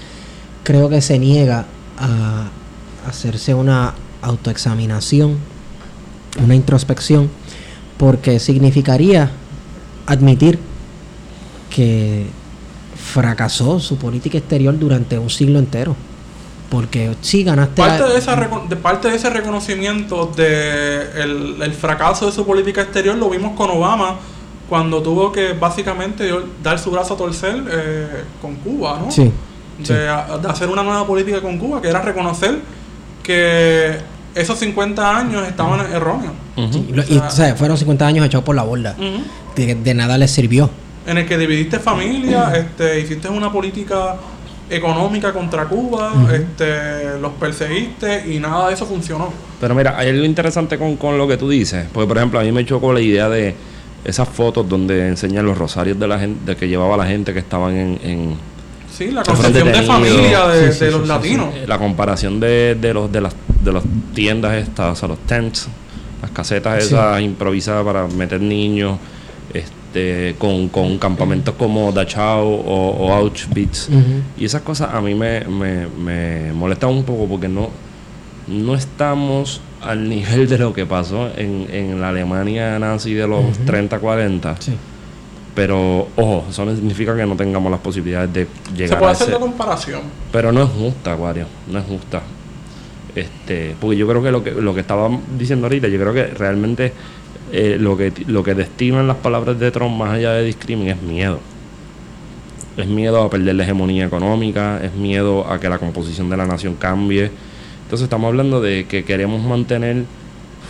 creo 0.65 0.89
que 0.89 0.99
se 1.01 1.17
niega 1.17 1.65
a 1.97 2.47
hacerse 3.07 3.53
una 3.53 3.93
autoexaminación, 4.21 5.38
una 6.43 6.55
introspección, 6.55 7.29
porque 7.97 8.38
significaría 8.39 9.31
admitir 10.07 10.59
que 11.73 12.25
fracasó 12.97 13.79
su 13.79 13.95
política 13.95 14.38
exterior 14.39 14.77
durante 14.77 15.17
un 15.17 15.29
siglo 15.29 15.57
entero. 15.59 15.95
Porque 16.69 17.15
sí 17.21 17.43
ganaste... 17.43 17.82
Parte 17.82 18.03
la- 18.03 18.10
de, 18.10 18.17
esa 18.19 18.36
de 18.36 18.75
parte 18.75 19.10
de 19.10 19.15
ese 19.15 19.29
reconocimiento 19.29 20.32
de 20.36 21.01
el, 21.21 21.62
el 21.62 21.73
fracaso 21.73 22.27
de 22.27 22.32
su 22.32 22.45
política 22.45 22.82
exterior 22.82 23.15
lo 23.15 23.29
vimos 23.29 23.55
con 23.58 23.69
Obama 23.71 24.15
cuando 24.69 25.01
tuvo 25.01 25.32
que 25.32 25.53
básicamente 25.53 26.29
dar 26.62 26.77
su 26.77 26.91
brazo 26.91 27.15
a 27.15 27.17
torcer 27.17 27.63
eh, 27.71 28.08
con 28.41 28.55
Cuba, 28.58 28.99
¿no? 29.03 29.12
Sí. 29.12 29.32
De, 29.79 30.08
a- 30.08 30.38
de 30.38 30.47
hacer 30.47 30.67
una 30.69 30.84
nueva 30.84 31.08
política 31.08 31.41
con 31.41 31.58
Cuba, 31.58 31.82
que 31.82 31.88
era 31.89 32.01
reconocer 32.01 32.60
que 33.23 33.97
esos 34.36 34.60
50 34.60 35.17
años 35.17 35.47
estaban 35.47 35.79
erróneos. 35.91 36.34
Sí, 36.71 36.88
y, 37.10 37.17
o 37.17 37.29
sea, 37.32 37.55
fueron 37.55 37.77
50 37.77 38.05
años 38.05 38.25
echados 38.25 38.43
por 38.45 38.55
la 38.55 38.63
borda. 38.63 38.95
Ujú. 38.97 39.23
De, 39.55 39.75
de 39.75 39.93
nada 39.93 40.17
les 40.17 40.29
sirvió. 40.32 40.69
En 41.08 41.17
el 41.17 41.25
que 41.25 41.38
dividiste 41.38 41.79
familia, 41.79 42.51
este, 42.55 42.99
hiciste 42.99 43.27
una 43.29 43.51
política 43.51 44.15
económica 44.69 45.34
contra 45.34 45.65
Cuba, 45.65 46.13
este, 46.34 47.19
los 47.19 47.34
perseguiste 47.34 48.25
y 48.34 48.39
nada 48.39 48.67
de 48.67 48.73
eso 48.75 48.86
funcionó. 48.86 49.32
Pero 49.60 49.73
mira, 49.75 49.95
hay 49.97 50.10
algo 50.10 50.23
interesante 50.25 50.77
con, 50.77 50.95
con 50.97 51.17
lo 51.17 51.27
que 51.27 51.38
tú 51.38 51.49
dices. 51.49 51.88
Porque, 51.91 52.08
por 52.08 52.17
ejemplo, 52.17 52.39
a 52.39 52.43
mí 52.43 52.51
me 52.51 52.65
chocó 52.65 52.93
la 52.93 53.01
idea 53.01 53.29
de 53.29 53.55
esas 54.05 54.29
fotos 54.29 54.67
donde 54.69 55.08
enseñan 55.08 55.45
los 55.45 55.58
rosarios 55.58 55.99
de 55.99 56.08
la 56.08 56.19
gente, 56.19 56.45
de 56.45 56.55
que 56.58 56.67
llevaba 56.67 56.95
la 56.97 57.05
gente 57.05 57.34
que 57.34 57.39
estaban 57.39 57.75
en, 57.75 57.99
en 58.03 58.36
Sí, 58.95 59.12
la 59.12 59.23
concepción 59.23 59.71
de 59.71 59.82
familia 59.84 60.47
de, 60.47 60.71
Sí, 60.71 60.79
sí, 60.79 60.86
de 60.86 60.91
los 60.91 61.01
sí, 61.03 61.08
latinos. 61.08 61.47
la 61.67 61.77
comparación 61.77 62.39
de, 62.39 62.75
de 62.75 62.93
los 62.93 63.12
de 63.12 63.21
las 63.21 63.34
de 63.63 63.71
las 63.73 63.84
tiendas 64.13 64.53
estas, 64.55 64.93
o 64.93 64.95
sea, 64.95 65.08
los 65.10 65.19
tents, 65.19 65.67
las 66.21 66.32
casetas 66.32 66.84
esas 66.84 67.21
improvisadas 67.21 67.86
para 67.86 68.08
meter 68.08 68.41
niños, 68.41 68.97
este, 69.53 69.71
con, 70.38 70.69
con 70.69 70.97
campamentos 70.97 71.56
como 71.56 71.91
Dachau 71.91 72.45
o, 72.47 72.89
o 72.91 73.13
Auschwitz. 73.13 73.89
Y 74.38 74.45
esas 74.45 74.62
cosas 74.62 74.93
a 74.93 75.02
mí 75.02 75.15
me, 75.15 75.41
me, 75.41 75.88
me 75.88 76.54
molestan 76.54 76.89
un 76.89 77.04
poco 77.04 77.28
porque 77.28 77.47
no, 77.47 77.69
no 78.47 78.75
estamos 78.75 79.62
al 79.82 80.08
nivel 80.10 80.47
de 80.47 80.58
lo 80.58 80.73
que 80.73 80.86
pasó 80.86 81.30
en, 81.36 81.67
en 81.71 82.02
la 82.02 82.10
Alemania 82.10 82.78
nazi 82.80 83.13
de 83.13 83.28
los 83.28 83.60
30-40. 83.65 84.56
Sí. 84.60 84.73
Pero, 85.56 86.08
ojo, 86.15 86.45
eso 86.49 86.63
no 86.63 86.75
significa 86.75 87.15
que 87.15 87.25
no 87.25 87.36
tengamos 87.36 87.71
las 87.71 87.82
posibilidades 87.82 88.32
de 88.32 88.47
Se 88.67 88.75
llegar 88.75 88.99
puede 88.99 89.10
a 89.12 89.13
hacer 89.13 89.28
ese... 89.28 89.34
la 89.34 89.39
comparación. 89.39 90.02
Pero 90.32 90.52
no 90.52 90.63
es 90.63 90.69
justa, 90.69 91.13
Acuario, 91.13 91.47
no 91.67 91.80
es 91.80 91.86
justa. 91.86 92.21
Este, 93.15 93.75
porque 93.80 93.97
yo 93.97 94.08
creo 94.08 94.21
que 94.21 94.32
lo 94.32 94.43
que 94.43 94.52
lo 94.52 94.73
que 94.73 94.82
estaba 94.82 95.10
diciendo 95.38 95.65
ahorita, 95.65 95.88
yo 95.88 95.99
creo 95.99 96.13
que 96.13 96.28
realmente 96.28 96.93
eh, 97.51 97.77
lo 97.79 97.97
que 97.97 98.12
lo 98.27 98.43
que 98.43 98.53
destinan 98.53 99.07
las 99.07 99.17
palabras 99.17 99.59
de 99.59 99.71
Trump 99.71 99.97
más 99.97 100.13
allá 100.13 100.33
de 100.33 100.43
discrimen 100.43 100.89
es 100.89 101.01
miedo. 101.01 101.39
Es 102.77 102.88
miedo 102.88 103.21
a 103.21 103.29
perder 103.29 103.55
la 103.55 103.63
hegemonía 103.63 104.05
económica, 104.05 104.79
es 104.83 104.93
miedo 104.93 105.45
a 105.51 105.59
que 105.59 105.67
la 105.67 105.79
composición 105.79 106.29
de 106.29 106.38
la 106.38 106.45
nación 106.45 106.75
cambie. 106.75 107.31
Entonces 107.83 108.05
estamos 108.05 108.27
hablando 108.27 108.62
de 108.62 108.85
que 108.85 109.03
queremos 109.03 109.43
mantener 109.43 110.05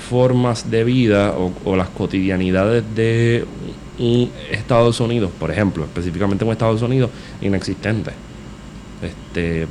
formas 0.10 0.72
de 0.72 0.84
vida 0.84 1.36
o, 1.38 1.54
o 1.66 1.76
las 1.76 1.90
cotidianidades 1.90 2.84
de 2.96 3.46
un 4.00 4.32
Estados 4.50 5.00
Unidos, 5.00 5.30
por 5.38 5.52
ejemplo, 5.52 5.84
específicamente 5.84 6.46
un 6.46 6.52
Estados 6.52 6.82
Unidos 6.82 7.12
inexistente. 7.42 8.12
Este, 9.02 9.62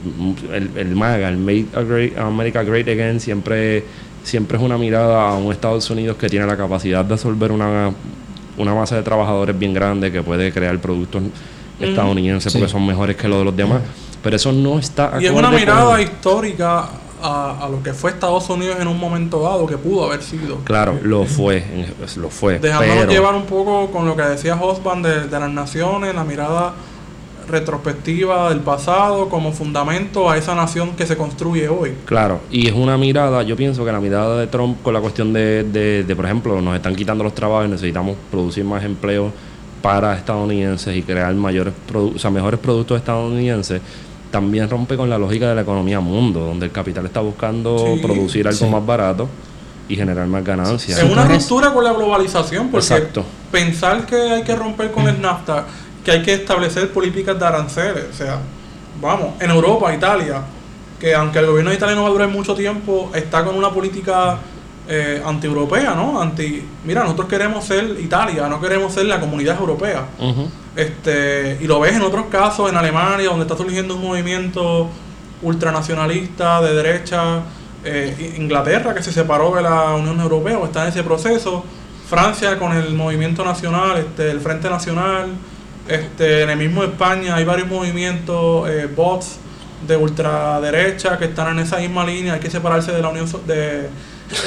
el, 0.55 0.71
el 0.77 0.95
MAGA, 0.95 1.29
el 1.29 1.37
Make 1.37 2.15
America 2.19 2.63
Great 2.63 2.89
Again, 2.89 3.21
siempre, 3.21 3.85
siempre 4.23 4.59
es 4.59 4.63
una 4.63 4.77
mirada 4.79 5.31
a 5.31 5.35
un 5.35 5.53
Estados 5.53 5.89
Unidos 5.91 6.17
que 6.17 6.29
tiene 6.29 6.47
la 6.47 6.57
capacidad 6.57 7.05
de 7.05 7.15
absorber 7.15 7.53
una, 7.53 7.91
una 8.57 8.75
masa 8.75 8.97
de 8.97 9.03
trabajadores 9.03 9.59
bien 9.59 9.73
grande 9.75 10.11
que 10.13 10.23
puede 10.23 10.53
crear 10.53 10.79
productos 10.79 11.23
estadounidenses 11.81 12.53
Sí. 12.53 12.59
porque 12.59 12.71
son 12.73 12.87
mejores 12.87 13.17
que 13.17 13.29
los 13.29 13.39
de 13.39 13.45
los 13.45 13.57
demás. 13.57 13.81
Pero 14.23 14.37
eso 14.37 14.53
no 14.53 14.79
está 14.79 15.13
Y 15.21 15.27
es 15.27 15.31
una 15.33 15.51
mirada 15.51 15.93
con- 15.93 16.01
histórica 16.01 16.89
a, 17.23 17.65
a 17.65 17.69
lo 17.69 17.83
que 17.83 17.93
fue 17.93 18.11
Estados 18.11 18.49
Unidos 18.51 18.77
en 18.81 18.87
un 18.89 18.99
momento 18.99 19.41
dado, 19.43 19.67
que 19.67 19.77
pudo 19.77 20.05
haber 20.07 20.23
sido. 20.23 20.57
Claro, 20.65 20.99
lo 21.03 21.25
fue, 21.25 21.59
en- 21.59 21.95
lo 22.21 22.29
fue. 22.31 22.59
Dejándonos 22.59 22.97
pero, 22.99 23.11
llevar 23.11 23.35
un 23.35 23.45
poco 23.45 23.91
con 23.91 24.07
lo 24.07 24.15
que 24.17 24.23
decía 24.23 24.55
Hosban 24.61 25.03
de, 25.03 25.27
de 25.29 25.41
las 25.41 25.51
naciones, 25.51 26.15
la 26.15 26.25
mirada 26.25 26.75
retrospectiva 27.49 28.49
del 28.51 28.61
pasado 28.61 29.29
como 29.29 29.53
fundamento 29.53 30.31
a 30.31 30.37
esa 30.37 30.55
nación 30.55 30.91
que 30.97 31.07
se 31.07 31.17
construye 31.17 31.69
hoy. 31.69 31.93
Claro, 32.05 32.41
y 32.51 32.67
es 32.69 32.75
una 32.75 32.97
mirada, 32.97 33.43
yo 33.43 33.57
pienso 33.57 33.85
que 33.85 33.93
la 33.93 34.01
mirada 34.01 34.39
de 34.39 34.47
Trump 34.47 34.83
con 34.83 34.95
la 34.95 35.01
cuestión 35.01 35.33
de, 35.33 35.65
de, 35.65 36.05
de, 36.05 36.17
por 36.17 36.25
ejemplo, 36.25 36.61
nos 36.61 36.77
están 36.77 36.95
quitando 36.95 37.25
los 37.25 37.35
trabajos 37.35 37.67
y 37.67 37.71
necesitamos 37.71 38.17
producir 38.31 38.65
más 38.65 38.85
empleo 38.85 39.33
para 39.83 40.15
estadounidenses 40.17 40.97
y 40.97 41.03
crear 41.03 41.33
mayores 41.35 41.73
produ- 41.91 42.17
o 42.17 42.19
sea, 42.19 42.31
mejores 42.31 42.59
productos 42.61 42.99
estadounidenses, 42.99 43.81
también 44.31 44.69
rompe 44.69 44.97
con 44.97 45.09
la 45.09 45.17
lógica 45.19 45.49
de 45.49 45.55
la 45.55 45.63
economía 45.63 46.01
mundo, 46.01 46.41
donde 46.41 46.67
el 46.67 46.73
capital 46.73 47.07
está 47.07 47.21
buscando 47.21 47.79
Sí, 47.79 48.01
producir 48.03 48.47
algo 48.47 48.59
sí. 48.67 48.71
más 48.71 48.85
barato 48.85 49.29
y 49.89 49.97
generar 49.97 50.27
más 50.27 50.45
ganancias. 50.45 50.99
Es 50.99 51.11
una 51.11 51.25
ruptura 51.25 51.73
con 51.73 51.83
la 51.83 51.93
globalización, 51.95 52.69
porque 52.69 52.85
Exacto. 52.87 53.25
pensar 53.51 54.05
que 54.05 54.17
hay 54.17 54.43
que 54.43 54.55
romper 54.55 54.91
con 54.91 55.09
el 55.09 55.19
NAFTA, 55.23 55.65
que 56.09 56.13
hay 56.13 56.23
que 56.23 56.33
establecer 56.33 56.91
políticas 56.91 57.39
de 57.39 57.45
aranceles, 57.45 58.07
o 58.11 58.15
sea, 58.15 58.39
vamos, 58.99 59.35
en 59.41 59.51
Europa, 59.51 59.93
Italia, 59.93 60.41
que 60.99 61.15
aunque 61.15 61.39
el 61.39 61.45
gobierno 61.45 61.69
de 61.69 61.77
Italia 61.77 61.95
no 61.95 62.05
va 62.05 62.09
a 62.09 62.13
durar 62.13 62.29
mucho 62.29 62.55
tiempo, 62.55 63.11
está 63.15 63.45
con 63.45 63.55
una 63.55 63.71
política 63.71 64.39
eh, 64.89 65.23
anti-europea, 65.23 65.95
¿no? 65.95 66.19
Anti, 66.19 66.65
mira, 66.85 67.03
nosotros 67.03 67.29
queremos 67.29 67.63
ser 67.63 67.95
Italia, 68.01 68.49
no 68.49 68.59
queremos 68.59 68.95
ser 68.95 69.05
la 69.05 69.21
comunidad 69.21 69.61
europea. 69.61 70.07
Este, 70.75 71.59
y 71.61 71.67
lo 71.67 71.79
ves 71.79 71.95
en 71.95 72.01
otros 72.01 72.25
casos, 72.31 72.71
en 72.71 72.79
Alemania, 72.79 73.29
donde 73.29 73.43
está 73.43 73.55
surgiendo 73.59 73.95
un 73.95 74.01
movimiento 74.01 74.89
ultranacionalista 75.43 76.63
de 76.63 76.73
derecha, 76.73 77.43
eh, 77.85 78.35
Inglaterra, 78.39 78.95
que 78.95 79.03
se 79.03 79.13
separó 79.13 79.55
de 79.55 79.61
la 79.61 79.95
Unión 79.95 80.19
Europea 80.19 80.57
o 80.57 80.65
está 80.65 80.85
en 80.85 80.89
ese 80.89 81.03
proceso, 81.03 81.65
Francia 82.09 82.59
con 82.59 82.73
el 82.73 82.95
movimiento 82.95 83.45
nacional, 83.45 83.99
este, 83.99 84.31
el 84.31 84.41
Frente 84.41 84.71
Nacional, 84.71 85.27
este, 85.89 86.43
en 86.43 86.51
el 86.51 86.59
mismo 86.59 86.85
España 86.85 87.35
hay 87.37 87.45
varios 87.45 87.69
movimientos, 87.69 88.69
eh, 88.69 88.89
bots 88.95 89.37
de 89.87 89.97
ultraderecha 89.97 91.19
que 91.19 91.27
están 91.27 91.53
en 91.59 91.65
esa 91.65 91.77
misma 91.79 92.05
línea, 92.05 92.35
hay 92.35 92.41
que 92.41 92.51
separarse 92.51 92.93
de 92.93 93.01
la 93.03 93.09
Unión, 93.09 93.29
So- 93.29 93.43
de, 93.47 93.55
de 93.57 93.89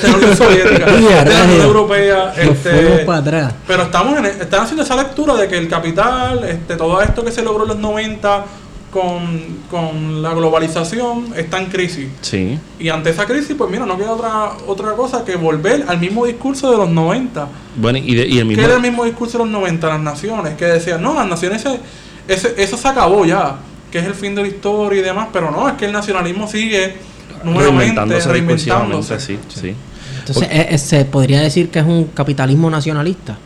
la 0.10 0.16
Unión 0.18 0.36
Soviética, 0.38 0.86
de 0.92 1.34
la 1.34 1.44
Unión. 1.46 1.62
Europea. 1.62 2.34
Este, 2.38 2.70
fuimos 2.72 3.00
para 3.02 3.18
atrás. 3.20 3.54
pero 3.66 3.84
estamos 3.84 4.18
en, 4.20 4.26
están 4.26 4.62
haciendo 4.62 4.84
esa 4.84 4.96
lectura 4.96 5.36
de 5.36 5.48
que 5.48 5.58
el 5.58 5.68
capital, 5.70 6.44
este, 6.44 6.76
todo 6.76 7.02
esto 7.02 7.24
que 7.24 7.32
se 7.32 7.42
logró 7.42 7.64
en 7.64 7.70
los 7.70 7.80
90 7.80 8.46
con, 8.92 9.60
con 9.70 10.22
la 10.22 10.34
globalización 10.34 11.34
está 11.36 11.60
en 11.62 11.68
crisis. 11.68 12.08
Sí. 12.22 12.60
Y 12.80 12.90
ante 12.90 13.10
esa 13.10 13.26
crisis, 13.26 13.56
pues 13.58 13.72
mira, 13.72 13.86
no 13.86 13.98
queda 13.98 14.12
otra 14.12 14.52
otra 14.68 14.92
cosa 14.94 15.24
que 15.26 15.36
volver 15.38 15.86
al 15.88 16.00
mismo 16.00 16.26
discurso 16.26 16.70
de 16.72 16.78
los 16.78 16.90
90. 16.90 17.48
Bueno, 17.78 17.98
y, 18.00 18.14
de- 18.16 18.28
y 18.28 18.34
el 18.34 18.40
¿Qué 18.40 18.46
mismo... 18.46 18.64
era 18.64 18.76
el 18.76 18.82
mismo 18.82 19.06
discurso 19.06 19.38
de 19.38 19.46
los 19.46 19.54
90? 19.54 19.88
Las 19.88 20.02
naciones, 20.02 20.56
que 20.56 20.66
decían, 20.66 21.02
no, 21.02 21.14
las 21.14 21.28
naciones, 21.28 21.62
se- 21.62 21.80
ese- 22.28 22.54
eso 22.62 22.78
se 22.78 22.88
acabó 22.88 23.26
ya, 23.26 23.56
que 23.92 24.00
es 24.00 24.06
el 24.06 24.14
fin 24.14 24.36
de 24.36 24.42
la 24.42 24.48
historia 24.50 25.00
y 25.00 25.04
demás, 25.04 25.30
pero 25.32 25.52
no, 25.52 25.68
es 25.70 25.76
que 25.76 25.86
el 25.86 25.92
nacionalismo 25.94 26.48
sigue 26.48 26.96
nuevamente 27.44 28.02
reinventándose 28.28 29.20
sí. 29.20 29.40
Entonces, 30.20 30.44
eh, 30.52 30.68
eh, 30.70 30.78
¿se 30.78 31.06
podría 31.06 31.42
decir 31.42 31.70
que 31.70 31.80
es 31.80 31.86
un 31.86 32.06
capitalismo 32.14 32.70
nacionalista? 32.70 33.38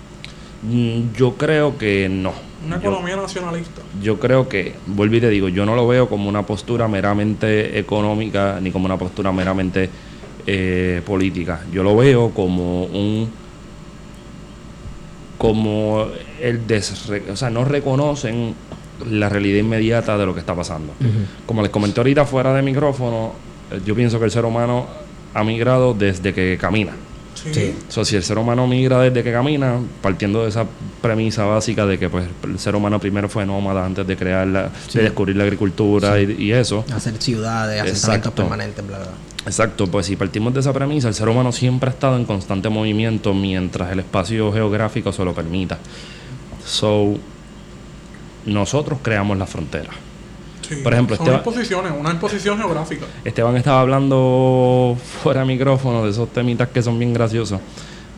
Mm, 0.63 1.13
Yo 1.15 1.33
creo 1.35 1.77
que 1.77 2.09
no. 2.09 2.33
Una 2.65 2.79
Yo- 2.81 2.89
economía 2.91 3.15
nacionalista. 3.15 3.81
Yo 4.01 4.19
creo 4.19 4.47
que, 4.47 4.75
vuelvo 4.87 5.15
y 5.15 5.21
te 5.21 5.29
digo, 5.29 5.49
yo 5.49 5.65
no 5.65 5.75
lo 5.75 5.87
veo 5.87 6.07
como 6.07 6.29
una 6.29 6.45
postura 6.45 6.87
meramente 6.87 7.77
económica 7.79 8.59
ni 8.61 8.71
como 8.71 8.85
una 8.85 8.97
postura 8.97 9.31
meramente 9.31 9.89
eh, 10.47 11.01
política. 11.05 11.61
Yo 11.71 11.81
lo 11.83 11.95
veo 11.95 12.29
como 12.31 12.85
un 12.85 13.29
como 15.37 16.07
el 16.41 16.65
desre- 16.65 17.29
o 17.31 17.35
sea, 17.35 17.49
no 17.49 17.65
reconocen 17.65 18.55
la 19.09 19.27
realidad 19.27 19.59
inmediata 19.59 20.17
de 20.17 20.25
lo 20.25 20.33
que 20.33 20.39
está 20.39 20.55
pasando. 20.55 20.93
Como 21.45 21.61
les 21.61 21.69
comenté 21.71 21.99
ahorita 21.99 22.25
fuera 22.25 22.53
de 22.53 22.61
micrófono, 22.61 23.33
yo 23.85 23.95
pienso 23.95 24.17
que 24.19 24.25
el 24.25 24.31
ser 24.31 24.45
humano 24.45 24.85
ha 25.33 25.43
migrado 25.43 25.93
desde 25.93 26.33
que 26.33 26.57
camina. 26.59 26.93
Sí. 27.45 27.53
Sí. 27.53 27.75
O 27.87 27.91
sea, 27.91 28.05
si 28.05 28.15
el 28.15 28.23
ser 28.23 28.37
humano 28.37 28.67
migra 28.67 28.99
desde 29.01 29.23
que 29.23 29.31
camina, 29.31 29.79
partiendo 30.01 30.43
de 30.43 30.49
esa 30.49 30.65
premisa 31.01 31.45
básica 31.45 31.85
de 31.85 31.97
que 31.99 32.09
pues 32.09 32.25
el 32.43 32.59
ser 32.59 32.75
humano 32.75 32.99
primero 32.99 33.29
fue 33.29 33.45
nómada 33.45 33.85
antes 33.85 34.05
de 34.07 34.17
crear 34.17 34.47
la, 34.47 34.71
Sí. 34.87 34.97
de 34.97 35.03
descubrir 35.05 35.35
la 35.35 35.43
agricultura 35.43 36.19
y, 36.19 36.35
y 36.39 36.51
eso. 36.51 36.83
Hacer 36.93 37.15
ciudades, 37.21 37.81
asentamientos 37.81 38.03
Exacto. 38.03 38.35
permanentes, 38.35 38.87
bla, 38.87 38.97
bla. 38.99 39.07
Exacto, 39.45 39.85
pues 39.87 40.07
si 40.07 40.15
partimos 40.15 40.53
de 40.55 40.61
esa 40.61 40.73
premisa, 40.73 41.07
el 41.07 41.13
ser 41.13 41.29
humano 41.29 41.51
siempre 41.51 41.89
ha 41.89 41.93
estado 41.93 42.17
en 42.17 42.25
constante 42.25 42.67
movimiento 42.69 43.33
mientras 43.35 43.91
el 43.91 43.99
espacio 43.99 44.51
geográfico 44.51 45.11
se 45.11 45.23
lo 45.23 45.33
permita. 45.35 45.77
So, 46.65 47.15
nosotros 48.45 48.99
creamos 49.01 49.37
la 49.37 49.45
frontera. 49.45 49.89
Sí, 50.67 50.75
Por 50.83 50.93
ejemplo, 50.93 51.15
son 51.15 51.25
Esteban- 51.27 51.39
exposiciones, 51.41 51.91
una 51.99 52.09
exposición 52.11 52.57
geográfica. 52.57 53.05
Esteban 53.23 53.55
estaba 53.57 53.81
hablando 53.81 54.97
fuera 55.23 55.41
de 55.41 55.47
micrófono 55.47 56.03
de 56.05 56.11
esos 56.11 56.31
temitas 56.33 56.69
que 56.69 56.81
son 56.81 56.97
bien 56.97 57.13
graciosos. 57.13 57.59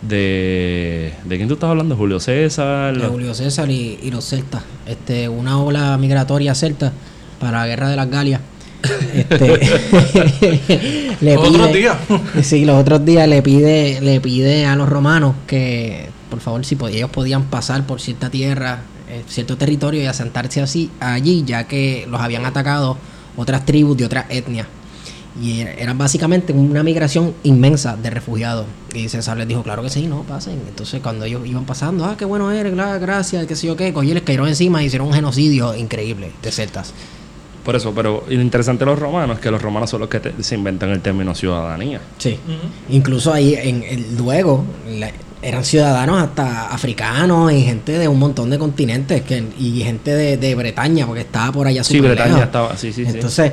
De, 0.02 1.14
¿De 1.26 1.36
quién 1.38 1.48
tú 1.48 1.56
estás 1.56 1.70
hablando? 1.72 1.96
Julio 1.96 2.20
César. 2.20 2.96
De 2.98 3.08
Julio 3.08 3.34
César 3.34 3.70
y, 3.70 4.00
y 4.04 4.12
los 4.12 4.26
celtas. 4.26 4.64
Este, 4.86 5.28
una 5.28 5.60
ola 5.60 5.98
migratoria 5.98 6.54
celta 6.56 6.94
para 7.40 7.60
la 7.60 7.68
guerra 7.68 7.90
de 7.90 7.96
las 7.96 8.10
Galias. 8.10 8.42
Este, 9.14 9.60
le 11.22 11.34
Los 11.36 11.48
otros 11.50 11.74
días. 11.74 11.98
Sí, 12.44 12.64
los 12.66 12.80
otros 12.80 13.04
días 13.06 13.28
le 13.28 13.42
pide, 13.42 14.00
le 14.02 14.22
pide 14.22 14.66
a 14.68 14.76
los 14.76 14.88
romanos 14.88 15.34
que, 15.48 16.10
por 16.30 16.40
favor, 16.42 16.64
si 16.64 16.76
pod- 16.76 16.92
ellos 16.94 17.10
podían 17.10 17.46
pasar 17.46 17.84
por 17.88 18.00
cierta 18.00 18.30
tierra, 18.30 18.82
eh, 19.10 19.24
cierto 19.28 19.58
territorio 19.58 20.02
y 20.02 20.06
asentarse 20.06 20.62
así 20.62 20.90
allí, 21.00 21.44
ya 21.46 21.66
que 21.68 22.06
los 22.10 22.20
habían 22.22 22.46
atacado 22.46 22.98
otras 23.36 23.66
tribus 23.66 23.98
de 23.98 24.06
otras 24.06 24.26
etnias. 24.30 24.68
Y 25.42 25.60
era 25.60 25.72
era 25.74 25.94
básicamente 25.94 26.52
una 26.52 26.82
migración 26.82 27.34
inmensa 27.44 27.96
de 27.96 28.10
refugiados. 28.10 28.66
Y 28.96 29.08
César 29.08 29.38
les 29.38 29.48
dijo, 29.48 29.62
claro 29.62 29.84
que 29.84 29.90
sí, 29.90 30.08
no, 30.08 30.24
pasen. 30.24 30.60
Entonces 30.68 31.00
cuando 31.02 31.26
ellos 31.26 31.46
iban 31.46 31.64
pasando, 31.66 32.06
ah, 32.06 32.16
qué 32.18 32.26
bueno 32.26 32.52
eres, 32.52 32.74
gra- 32.74 33.00
gracias, 33.00 33.46
qué 33.46 33.56
sé 33.56 33.68
yo 33.68 33.76
qué, 33.76 33.94
cogí, 33.94 34.14
les 34.16 34.24
cayeron 34.24 34.48
encima 34.48 34.82
y 34.82 34.88
hicieron 34.88 35.08
un 35.10 35.14
genocidio 35.14 35.76
increíble 35.76 36.32
de 36.42 36.52
celtas. 36.52 36.92
Por 37.64 37.76
eso, 37.76 37.94
pero 37.94 38.24
lo 38.28 38.42
interesante 38.42 38.86
de 38.86 38.92
los 38.92 38.98
romanos 39.00 39.36
es 39.38 39.42
que 39.44 39.52
los 39.52 39.62
romanos 39.62 39.90
son 39.92 40.00
los 40.00 40.10
que 40.10 40.20
te- 40.22 40.42
se 40.42 40.56
inventan 40.56 40.90
el 40.90 41.02
término 41.02 41.36
ciudadanía. 41.36 42.02
Sí. 42.18 42.40
Incluso 42.90 43.32
ahí, 43.32 43.54
en, 43.54 43.84
en- 43.84 44.18
luego, 44.18 44.64
la- 44.90 45.12
eran 45.42 45.64
ciudadanos 45.64 46.22
hasta 46.22 46.68
africanos 46.68 47.52
y 47.52 47.62
gente 47.64 47.98
de 48.00 48.08
un 48.08 48.18
montón 48.20 48.50
de 48.50 48.58
continentes 48.58 49.22
que, 49.22 49.44
y 49.60 49.82
gente 49.84 50.12
de, 50.16 50.38
de 50.38 50.56
Bretaña, 50.56 51.06
porque 51.06 51.22
estaba 51.22 51.52
por 51.52 51.68
allá 51.68 51.84
Sí, 51.84 51.96
súper 51.98 52.12
Bretaña 52.12 52.30
lejos. 52.30 52.46
estaba, 52.46 52.78
sí, 52.78 52.92
sí. 52.92 53.04
Entonces, 53.06 53.52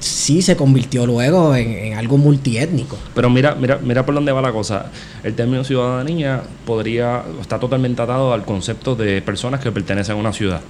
sí 0.00 0.42
se 0.42 0.56
convirtió 0.56 1.06
luego 1.06 1.54
en, 1.54 1.70
en 1.70 1.94
algo 1.98 2.18
multiétnico. 2.18 2.98
Pero 3.14 3.30
mira, 3.30 3.54
mira, 3.54 3.78
mira 3.82 4.04
por 4.04 4.14
dónde 4.14 4.32
va 4.32 4.42
la 4.42 4.52
cosa. 4.52 4.86
El 5.22 5.34
término 5.34 5.62
ciudadanía 5.64 6.42
podría, 6.66 7.22
está 7.40 7.58
totalmente 7.60 8.02
atado 8.02 8.32
al 8.32 8.44
concepto 8.44 8.96
de 8.96 9.22
personas 9.22 9.60
que 9.60 9.70
pertenecen 9.70 10.16
a 10.16 10.18
una 10.18 10.32
ciudad. 10.32 10.60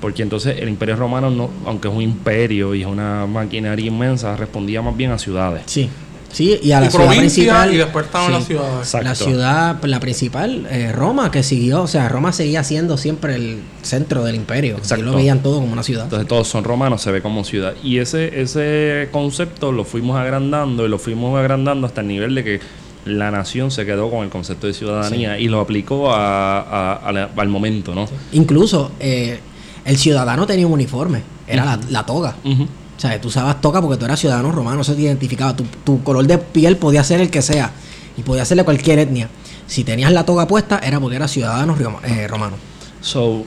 Porque 0.00 0.22
entonces 0.22 0.56
el 0.58 0.68
imperio 0.68 0.96
romano, 0.96 1.30
no, 1.30 1.50
aunque 1.66 1.88
es 1.88 1.94
un 1.94 2.02
imperio 2.02 2.74
y 2.74 2.82
es 2.82 2.86
una 2.88 3.26
maquinaria 3.26 3.86
inmensa, 3.86 4.36
respondía 4.36 4.82
más 4.82 4.96
bien 4.96 5.12
a 5.12 5.18
ciudades. 5.18 5.62
Sí. 5.66 5.88
Sí, 6.30 6.58
y 6.62 6.72
a 6.72 6.80
la 6.80 6.86
y 6.86 6.90
ciudad 6.90 7.08
principal. 7.16 7.72
y 7.74 7.76
después 7.78 8.04
estaban 8.04 8.26
sí. 8.28 8.32
las 8.34 8.44
ciudades. 8.46 8.78
Exacto. 8.80 9.08
La 9.08 9.14
ciudad, 9.14 9.84
la 9.84 9.98
principal, 10.00 10.66
eh, 10.70 10.92
Roma, 10.92 11.30
que 11.30 11.42
siguió, 11.42 11.82
o 11.82 11.86
sea, 11.86 12.08
Roma 12.10 12.32
seguía 12.32 12.62
siendo 12.64 12.98
siempre 12.98 13.34
el 13.36 13.60
centro 13.82 14.22
del 14.24 14.34
imperio. 14.36 14.76
Exacto. 14.76 15.04
lo 15.06 15.14
veían 15.14 15.42
todo 15.42 15.60
como 15.60 15.72
una 15.72 15.82
ciudad. 15.82 16.04
Entonces 16.04 16.28
todos 16.28 16.46
son 16.46 16.64
romanos, 16.64 17.00
se 17.00 17.10
ve 17.12 17.22
como 17.22 17.44
ciudad. 17.44 17.72
Y 17.82 17.98
ese, 17.98 18.40
ese 18.42 19.08
concepto 19.10 19.72
lo 19.72 19.84
fuimos 19.84 20.18
agrandando 20.18 20.84
y 20.84 20.88
lo 20.90 20.98
fuimos 20.98 21.38
agrandando 21.38 21.86
hasta 21.86 22.02
el 22.02 22.08
nivel 22.08 22.34
de 22.34 22.44
que 22.44 22.60
la 23.06 23.30
nación 23.30 23.70
se 23.70 23.86
quedó 23.86 24.10
con 24.10 24.22
el 24.24 24.28
concepto 24.28 24.66
de 24.66 24.74
ciudadanía 24.74 25.38
y 25.38 25.48
lo 25.48 25.60
aplicó 25.60 26.12
a- 26.12 26.60
a- 26.60 26.92
a 26.96 27.12
la- 27.12 27.30
al 27.36 27.48
momento, 27.48 27.94
¿no? 27.94 28.06
Incluso 28.32 28.92
eh, 29.00 29.40
el 29.86 29.96
ciudadano 29.96 30.46
tenía 30.46 30.66
un 30.66 30.74
uniforme, 30.74 31.22
era 31.46 31.64
la, 31.64 31.80
la 31.88 32.04
toga. 32.04 32.36
Ujú. 32.44 32.66
O 32.98 33.00
sea, 33.00 33.20
tú 33.20 33.28
usabas 33.28 33.60
toga 33.60 33.80
porque 33.80 33.96
tú 33.96 34.06
eras 34.06 34.18
ciudadano 34.18 34.50
romano, 34.50 34.80
eso 34.80 34.92
te 34.92 35.02
identificaba. 35.02 35.54
Tu, 35.54 36.02
color 36.02 36.26
de 36.26 36.36
piel 36.36 36.76
podía 36.76 37.04
ser 37.04 37.20
el 37.20 37.30
que 37.30 37.42
sea 37.42 37.70
y 38.16 38.22
podía 38.22 38.44
ser 38.44 38.56
de 38.56 38.64
cualquier 38.64 38.98
etnia. 38.98 39.28
Si 39.68 39.84
tenías 39.84 40.10
la 40.10 40.26
toga 40.26 40.48
puesta, 40.48 40.80
era 40.80 40.98
porque 40.98 41.14
eras 41.14 41.30
ciudadano 41.30 41.76
eh, 42.02 42.26
romano. 42.26 42.56
So, 43.00 43.44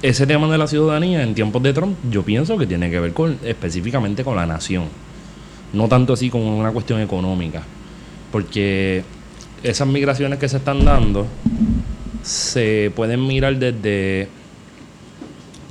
ese 0.00 0.28
tema 0.28 0.46
de 0.46 0.58
la 0.58 0.68
ciudadanía 0.68 1.24
en 1.24 1.34
tiempos 1.34 1.60
de 1.64 1.72
Trump, 1.72 1.96
yo 2.08 2.22
pienso 2.22 2.56
que 2.56 2.68
tiene 2.68 2.88
que 2.88 3.00
ver 3.00 3.12
con 3.12 3.36
específicamente 3.42 4.22
con 4.22 4.36
la 4.36 4.46
nación. 4.46 4.84
No 5.72 5.88
tanto 5.88 6.12
así 6.12 6.30
como 6.30 6.56
una 6.56 6.70
cuestión 6.70 7.00
económica. 7.00 7.64
Porque 8.30 9.02
esas 9.64 9.88
migraciones 9.88 10.38
que 10.38 10.48
se 10.48 10.58
están 10.58 10.84
dando 10.84 11.26
se 12.22 12.92
pueden 12.94 13.26
mirar 13.26 13.56
desde, 13.56 14.28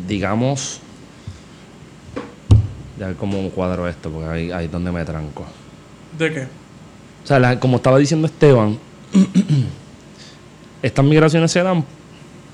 digamos, 0.05 0.81
Ya 2.99 3.07
ver 3.07 3.15
cómo 3.15 3.49
cuadro 3.51 3.87
esto, 3.87 4.09
porque 4.09 4.27
ahí, 4.29 4.51
ahí 4.51 4.65
es 4.65 4.71
donde 4.71 4.91
me 4.91 5.03
tranco. 5.05 5.45
¿De 6.17 6.33
qué? 6.33 6.41
O 7.23 7.27
sea, 7.27 7.39
la- 7.39 7.59
como 7.59 7.77
estaba 7.77 7.97
diciendo 7.97 8.27
Esteban, 8.27 8.77
estas 10.81 11.05
migraciones 11.05 11.51
se 11.51 11.61
dan 11.63 11.83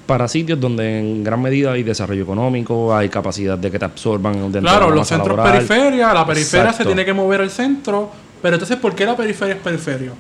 para 0.06 0.28
sitios 0.28 0.60
donde 0.60 1.00
en 1.00 1.24
gran 1.24 1.42
medida 1.42 1.72
hay 1.72 1.82
desarrollo 1.84 2.22
económico, 2.24 2.96
hay 2.96 3.10
capacidad 3.10 3.58
de 3.58 3.72
que 3.72 3.80
te 3.80 3.86
absorban 3.86 4.52
Claro, 4.52 4.90
la 4.90 4.96
los 4.96 5.08
centros 5.08 5.40
periferia, 5.40 6.14
la 6.14 6.26
periferia 6.26 6.66
Exacto. 6.66 6.84
se 6.84 6.86
tiene 6.86 7.04
que 7.06 7.14
mover 7.14 7.42
al 7.42 7.50
centro, 7.50 8.12
pero 8.42 8.56
entonces 8.56 8.78
¿por 8.78 8.94
qué 8.94 9.06
la 9.06 9.16
periferia 9.18 9.56
es 9.56 9.62
periferia? 9.62 10.12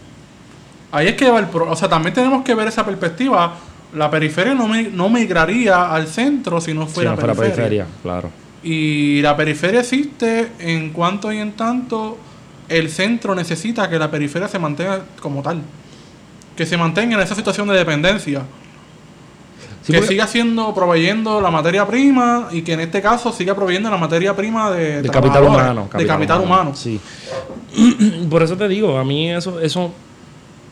Ahí 0.91 1.07
es 1.07 1.13
que 1.15 1.29
va 1.29 1.39
el 1.39 1.47
pro- 1.47 1.69
o 1.69 1.75
sea, 1.75 1.87
también 1.87 2.13
tenemos 2.15 2.43
que 2.43 2.55
ver 2.55 2.67
esa 2.67 2.83
perspectiva. 2.85 3.53
La 3.93 4.09
periferia 4.09 4.53
no, 4.55 4.67
no 4.67 5.09
migraría 5.09 5.91
al 5.93 6.07
centro 6.07 6.59
si 6.59 6.73
no 6.73 6.87
Si 6.87 6.93
fuera, 6.93 7.11
no 7.11 7.17
fuera 7.17 7.33
periferia. 7.35 7.55
periferia, 7.55 7.85
claro. 8.01 8.29
Y 8.65 9.21
la 9.21 9.37
periferia 9.37 9.81
existe 9.81 10.47
en 10.57 10.89
cuanto 10.89 11.31
y 11.31 11.37
en 11.37 11.51
tanto 11.51 12.17
el 12.67 12.89
centro 12.89 13.35
necesita 13.35 13.87
que 13.87 13.99
la 13.99 14.09
periferia 14.09 14.47
se 14.47 14.57
mantenga 14.57 15.05
como 15.21 15.43
tal. 15.43 15.61
Que 16.57 16.65
se 16.65 16.75
mantenga 16.75 17.15
en 17.15 17.21
esa 17.21 17.35
situación 17.35 17.67
de 17.67 17.75
dependencia. 17.75 18.41
Sí, 19.83 19.91
que 19.91 19.99
porque- 19.99 20.07
siga 20.13 20.25
siendo, 20.25 20.73
proveyendo 20.73 21.39
la 21.41 21.51
materia 21.51 21.85
prima 21.85 22.47
y 22.51 22.63
que 22.63 22.73
en 22.73 22.79
este 22.79 23.03
caso 23.03 23.31
siga 23.31 23.53
proveyendo 23.53 23.91
la 23.91 23.97
materia 23.97 24.35
prima 24.35 24.71
de, 24.71 25.03
de 25.03 25.09
capital 25.09 25.43
humano. 25.43 25.87
de 25.95 26.07
capital 26.07 26.41
humano. 26.41 26.71
Sí. 26.75 26.99
Por 28.31 28.41
eso 28.41 28.57
te 28.57 28.67
digo, 28.67 28.97
a 28.97 29.05
mí 29.05 29.31
eso, 29.31 29.59
eso 29.59 29.93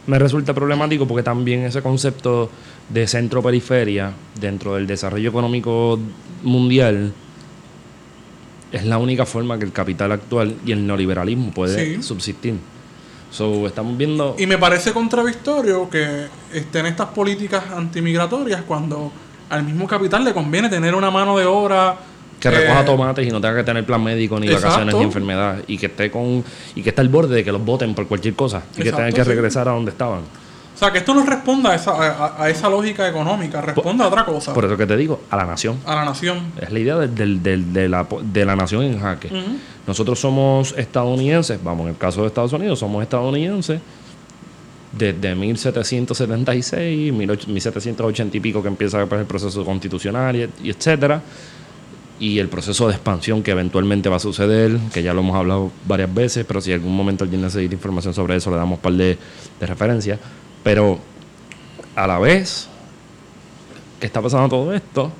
me 0.08 0.18
resulta 0.18 0.56
problemático 0.56 1.08
porque 1.08 1.22
también 1.22 1.62
ese 1.64 1.84
concepto 1.84 2.50
de 2.90 3.06
centro-periferia 3.08 4.14
dentro 4.42 4.74
del 4.74 4.88
desarrollo 4.88 5.30
económico 5.30 6.00
mundial 6.42 7.14
es 8.74 8.86
la 8.86 8.98
única 8.98 9.26
forma 9.26 9.58
que 9.58 9.66
el 9.66 9.72
capital 9.72 10.12
actual 10.12 10.56
y 10.66 10.72
el 10.74 10.86
neoliberalismo 10.86 11.52
puede 11.52 11.96
Sí. 11.96 12.04
subsistir. 12.04 12.56
So, 13.32 13.66
estamos 13.66 13.98
viendo... 13.98 14.36
Y 14.38 14.46
me 14.46 14.58
parece 14.58 14.92
contradictorio 14.92 15.90
que 15.90 16.26
estén 16.52 16.86
estas 16.88 17.08
políticas 17.10 17.64
antimigratorias 17.76 18.62
cuando 18.64 19.12
al 19.50 19.64
mismo 19.64 19.88
capital 19.88 20.24
le 20.24 20.34
conviene 20.34 20.70
tener 20.70 20.96
una 20.96 21.10
mano 21.12 21.38
de 21.38 21.46
obra 21.46 21.96
que 22.40 22.50
recoja 22.50 22.82
eh, 22.82 22.86
tomates 22.86 23.28
y 23.28 23.32
no 23.32 23.40
tenga 23.40 23.56
que 23.56 23.64
tener 23.64 23.86
plan 23.86 24.04
médico 24.04 24.40
ni 24.40 24.48
exacto. 24.48 24.68
vacaciones 24.68 24.96
ni 24.96 25.04
enfermedad 25.04 25.58
y 25.66 25.78
que 25.78 25.86
esté 25.86 26.12
con 26.12 26.44
y 26.76 26.82
que 26.82 26.90
esté 26.90 27.02
al 27.02 27.10
borde 27.10 27.36
de 27.36 27.44
que 27.44 27.52
los 27.52 27.64
voten 27.64 27.96
por 27.96 28.08
cualquier 28.08 28.34
cosa 28.34 28.64
y 28.78 28.84
que 28.84 28.92
tengan 28.92 29.14
que 29.14 29.24
sí. 29.24 29.30
regresar 29.30 29.70
a 29.70 29.72
donde 29.72 29.92
estaban. 29.92 30.22
O 30.84 30.86
sea, 30.86 30.92
que 30.92 30.98
esto 31.00 31.14
no 31.14 31.26
responda 31.26 31.72
a 31.72 31.76
esa, 31.76 31.92
a, 31.92 32.44
a 32.44 32.50
esa 32.50 32.68
lógica 32.68 33.08
económica, 33.08 33.62
responda 33.62 34.04
a 34.04 34.10
otra 34.10 34.26
cosa, 34.26 34.54
Por 34.54 34.66
eso 34.66 34.76
que 34.76 34.86
te 34.86 34.98
digo, 34.98 35.22
a 35.30 35.38
la 35.38 35.46
nación. 35.46 35.80
a 35.86 35.96
la 35.96 36.04
nación. 36.04 36.52
Es 36.60 36.74
la 36.74 36.78
idea 36.78 36.98
de, 36.98 37.88
la, 38.46 38.56
nación 38.58 38.84
en 38.84 39.00
jaque. 39.00 39.30
Nosotros 39.88 40.20
somos 40.20 40.76
estadounidenses, 40.78 41.64
vamos, 41.64 41.86
en 41.86 41.92
el 41.92 41.98
caso 41.98 42.20
de 42.24 42.28
Estados 42.28 42.52
Unidos, 42.52 42.80
somos 42.80 43.02
estadounidenses 43.02 43.80
desde 44.92 45.34
1776, 45.36 47.14
18- 47.14 47.48
1780 47.48 48.36
y 48.36 48.40
pico 48.42 48.62
que 48.62 48.68
empieza 48.68 49.06
pues, 49.06 49.22
el 49.22 49.28
proceso 49.28 49.64
constitucional 49.64 50.36
y, 50.36 50.50
y 50.66 50.70
etcétera. 50.70 51.22
Y 52.20 52.40
el 52.40 52.50
proceso 52.50 52.90
de 52.90 52.96
expansión 52.96 53.42
que 53.42 53.52
eventualmente 53.52 54.10
va 54.10 54.18
a 54.18 54.20
suceder, 54.20 54.78
que 54.94 55.02
ya 55.02 55.14
lo 55.14 55.22
hemos 55.22 55.38
hablado 55.38 55.72
varias 55.88 56.14
veces, 56.14 56.44
pero 56.46 56.60
si 56.60 56.72
en 56.74 56.82
algún 56.82 56.94
momento 56.94 57.24
alguien 57.24 57.42
necesita 57.42 57.74
información 57.74 58.14
sobre 58.14 58.36
eso, 58.36 58.52
le 58.52 58.58
damos 58.58 58.80
un 58.80 58.82
par 58.82 58.94
de, 58.94 59.18
de 59.62 59.66
referencias. 59.66 60.20
Pero 60.64 61.00
a 61.96 62.08
la 62.08 62.20
vez 62.20 62.68
que 64.00 64.06
está 64.06 64.22
pasando 64.22 64.50
todo 64.50 64.74
esto, 64.74 65.12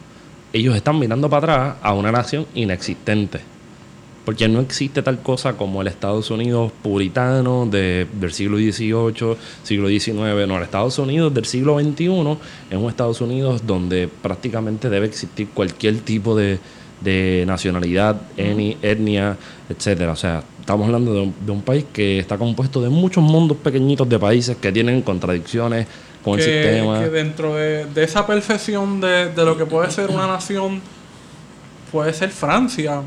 ellos 0.54 0.76
están 0.76 1.00
mirando 1.00 1.30
para 1.30 1.54
atrás 1.54 1.76
a 1.82 1.94
una 1.94 2.12
nación 2.12 2.46
inexistente. 2.54 3.40
Porque 4.26 4.48
no 4.48 4.62
existe 4.62 5.02
tal 5.02 5.22
cosa 5.22 5.58
como 5.58 5.82
el 5.82 5.88
Estados 5.88 6.32
Unidos 6.32 6.72
puritano 6.82 7.66
de, 7.66 8.08
del 8.14 8.32
siglo 8.32 8.58
XVIII, 8.58 9.36
siglo 9.64 9.90
XIX. 9.90 10.48
No, 10.48 10.56
el 10.56 10.64
Estados 10.64 10.98
Unidos 10.98 11.34
del 11.34 11.44
siglo 11.44 11.78
XXI 11.78 12.38
es 12.72 12.78
un 12.78 12.90
Estados 12.90 13.20
Unidos 13.20 13.68
donde 13.68 14.08
prácticamente 14.08 14.90
debe 14.90 15.08
existir 15.08 15.50
cualquier 15.50 16.00
tipo 16.00 16.38
de, 16.38 16.60
de 17.02 17.44
nacionalidad, 17.46 18.22
etnia, 18.38 19.38
etcétera. 19.68 20.14
O 20.14 20.16
sea, 20.16 20.44
estamos 20.64 20.86
hablando 20.86 21.14
de 21.14 21.20
un, 21.24 21.36
de 21.46 21.52
un 21.52 21.62
país 21.62 21.84
que 21.92 22.20
está 22.20 22.38
compuesto 22.38 22.82
de 22.82 22.88
muchos 22.88 23.22
mundos 23.22 23.58
pequeñitos 23.58 24.08
de 24.08 24.18
países 24.18 24.56
que 24.56 24.72
tienen 24.72 25.02
contradicciones 25.02 25.88
con 26.24 26.40
el 26.40 26.46
sistema. 26.46 27.02
que 27.02 27.10
dentro 27.10 27.56
de, 27.56 27.86
de 27.86 28.04
esa 28.06 28.26
perfección 28.26 29.02
de, 29.02 29.30
de 29.30 29.44
lo 29.44 29.58
que 29.58 29.66
puede 29.66 29.92
ser 29.92 30.10
una 30.10 30.26
nación, 30.26 30.82
puede 31.92 32.14
ser 32.14 32.30
Francia. 32.30 33.02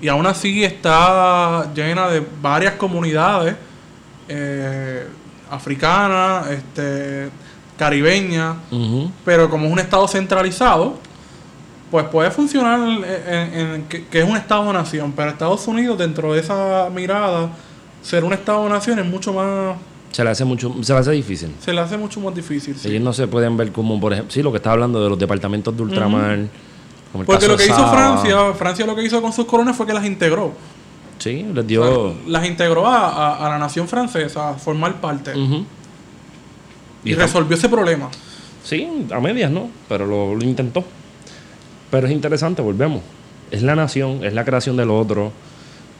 Y 0.00 0.08
aún 0.08 0.26
así 0.26 0.64
está 0.64 1.70
llena 1.74 2.08
de 2.08 2.26
varias 2.40 2.76
comunidades 2.76 3.56
eh, 4.28 5.06
africanas, 5.50 6.50
este, 6.50 7.28
caribeñas, 7.76 8.56
pero 9.22 9.50
como 9.50 9.66
es 9.66 9.72
un 9.72 9.78
estado 9.80 10.08
centralizado, 10.08 10.96
pues 11.92 12.06
puede 12.06 12.30
funcionar 12.32 12.80
en, 12.80 13.04
en- 13.04 13.82
que, 13.84 14.06
que 14.06 14.20
es 14.22 14.28
un 14.28 14.36
estado-nación. 14.36 15.12
Pero 15.14 15.30
Estados 15.30 15.68
Unidos, 15.68 15.98
dentro 15.98 16.32
de 16.32 16.40
esa 16.40 16.88
mirada, 16.92 17.50
ser 18.02 18.24
un 18.24 18.32
estado-nación 18.32 18.98
es 18.98 19.04
mucho 19.06 19.32
más. 19.34 19.76
Se 20.10 20.24
le 20.24 20.30
hace 20.30 20.44
mucho, 20.44 20.74
se 20.82 20.92
le 20.92 20.98
hace 20.98 21.10
difícil. 21.12 21.54
Se 21.60 21.72
le 21.72 21.80
hace 21.82 21.96
mucho 21.98 22.18
más 22.20 22.34
difícil. 22.34 22.74
sí. 22.76 22.88
Ellos 22.88 23.02
no 23.02 23.12
se 23.12 23.26
pueden 23.28 23.56
ver 23.58 23.70
como, 23.72 24.00
por 24.00 24.12
ejemplo, 24.14 24.32
sí, 24.32 24.42
lo 24.42 24.50
que 24.50 24.56
está 24.56 24.72
hablando 24.72 25.02
de 25.04 25.08
los 25.10 25.18
departamentos 25.18 25.76
de 25.76 25.82
ultramar. 25.82 26.38
como 27.12 27.22
el 27.22 27.26
Porque 27.26 27.46
caso 27.46 27.48
lo 27.52 27.56
que 27.58 27.64
hizo. 27.66 27.88
Francia, 27.90 28.52
Francia 28.54 28.86
lo 28.86 28.96
que 28.96 29.04
hizo 29.04 29.20
con 29.22 29.32
sus 29.34 29.44
colonias 29.44 29.76
fue 29.76 29.86
que 29.86 29.92
las 29.92 30.04
integró. 30.06 30.52
Sí, 31.18 31.44
les 31.54 31.64
O 31.64 31.66
dio. 31.66 31.84
sea, 32.12 32.20
las 32.26 32.46
integró 32.46 32.86
a, 32.86 33.06
a- 33.08 33.46
a 33.46 33.48
la 33.50 33.58
nación 33.58 33.86
francesa 33.86 34.48
a 34.50 34.54
formar 34.54 34.98
parte. 35.00 35.32
Y, 37.04 37.14
resolvió 37.14 37.56
ese 37.56 37.68
problema. 37.68 38.08
Sí, 38.64 39.06
a 39.12 39.20
medias, 39.20 39.50
¿no? 39.50 39.68
Pero 39.88 40.06
lo, 40.06 40.34
lo 40.34 40.42
intentó. 40.44 40.84
Pero 41.92 42.06
es 42.08 42.12
interesante, 42.12 42.60
volvemos. 42.62 43.02
Es 43.52 43.62
la 43.62 43.76
nación, 43.76 44.24
es 44.24 44.32
la 44.32 44.44
creación 44.44 44.76
del 44.76 44.90
otro. 44.90 45.30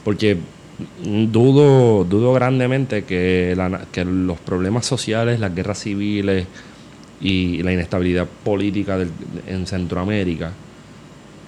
Porque 0.05 0.39
dudo, 1.05 2.05
dudo 2.05 2.33
grandemente 2.33 3.05
que, 3.05 3.55
la 3.57 3.69
na- 3.69 3.81
que 3.93 4.05
los 4.05 4.39
problemas 4.41 4.87
sociales, 4.87 5.39
las 5.39 5.55
guerras 5.55 5.79
civiles 5.79 6.47
y 7.21 7.63
la 7.63 7.73
inestabilidad 7.73 8.27
política 8.43 8.97
del- 8.99 9.11
en 9.47 9.67
Centroamérica 9.67 10.53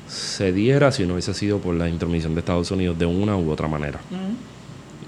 se 0.09 0.53
diera 0.53 0.93
si 0.93 1.07
no 1.07 1.15
hubiese 1.15 1.35
sido 1.35 1.59
por 1.59 1.75
la 1.75 1.89
intromisión 1.89 2.35
de 2.35 2.41
Estados 2.41 2.71
Unidos 2.71 2.99
de 2.99 3.07
una 3.07 3.37
u 3.37 3.51
otra 3.51 3.67
manera. 3.67 3.99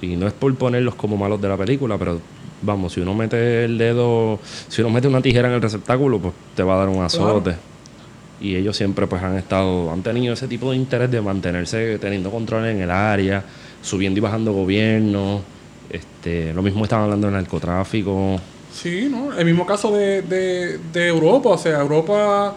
Y 0.02 0.16
no 0.16 0.26
es 0.26 0.32
por 0.32 0.52
ponerlos 0.56 0.94
como 0.94 1.16
malos 1.16 1.40
de 1.40 1.48
la 1.48 1.56
película, 1.56 1.96
pero 1.98 2.20
vamos, 2.62 2.94
si 2.94 3.00
uno 3.00 3.14
mete 3.14 3.64
el 3.64 3.78
dedo, 3.78 4.40
si 4.68 4.80
uno 4.82 4.90
mete 4.90 5.06
una 5.08 5.20
tijera 5.20 5.48
en 5.48 5.54
el 5.54 5.62
receptáculo, 5.62 6.18
pues 6.18 6.34
te 6.54 6.62
va 6.62 6.74
a 6.74 6.78
dar 6.78 6.88
un 6.88 7.02
azote. 7.04 7.54
Y 8.40 8.54
ellos 8.56 8.76
siempre 8.76 9.06
pues 9.06 9.22
han 9.22 9.36
estado, 9.36 9.90
han 9.90 10.02
tenido 10.02 10.34
ese 10.34 10.46
tipo 10.46 10.70
de 10.70 10.76
interés 10.76 11.10
de 11.10 11.20
mantenerse 11.20 11.98
teniendo 11.98 12.30
control 12.30 12.66
en 12.66 12.80
el 12.80 12.90
área, 12.90 13.42
subiendo 13.82 14.18
y 14.18 14.20
bajando 14.20 14.52
gobiernos. 14.52 15.40
Este, 15.88 16.52
lo 16.52 16.62
mismo 16.62 16.84
estaban 16.84 17.04
hablando 17.04 17.28
del 17.28 17.34
narcotráfico. 17.36 18.38
Sí, 18.72 19.08
¿no? 19.10 19.32
El 19.36 19.44
mismo 19.46 19.64
caso 19.64 19.90
de, 19.96 20.22
de- 20.22 20.78
de 20.92 21.06
Europa. 21.08 21.50
O 21.50 21.58
sea, 21.58 21.80
Europa, 21.80 22.54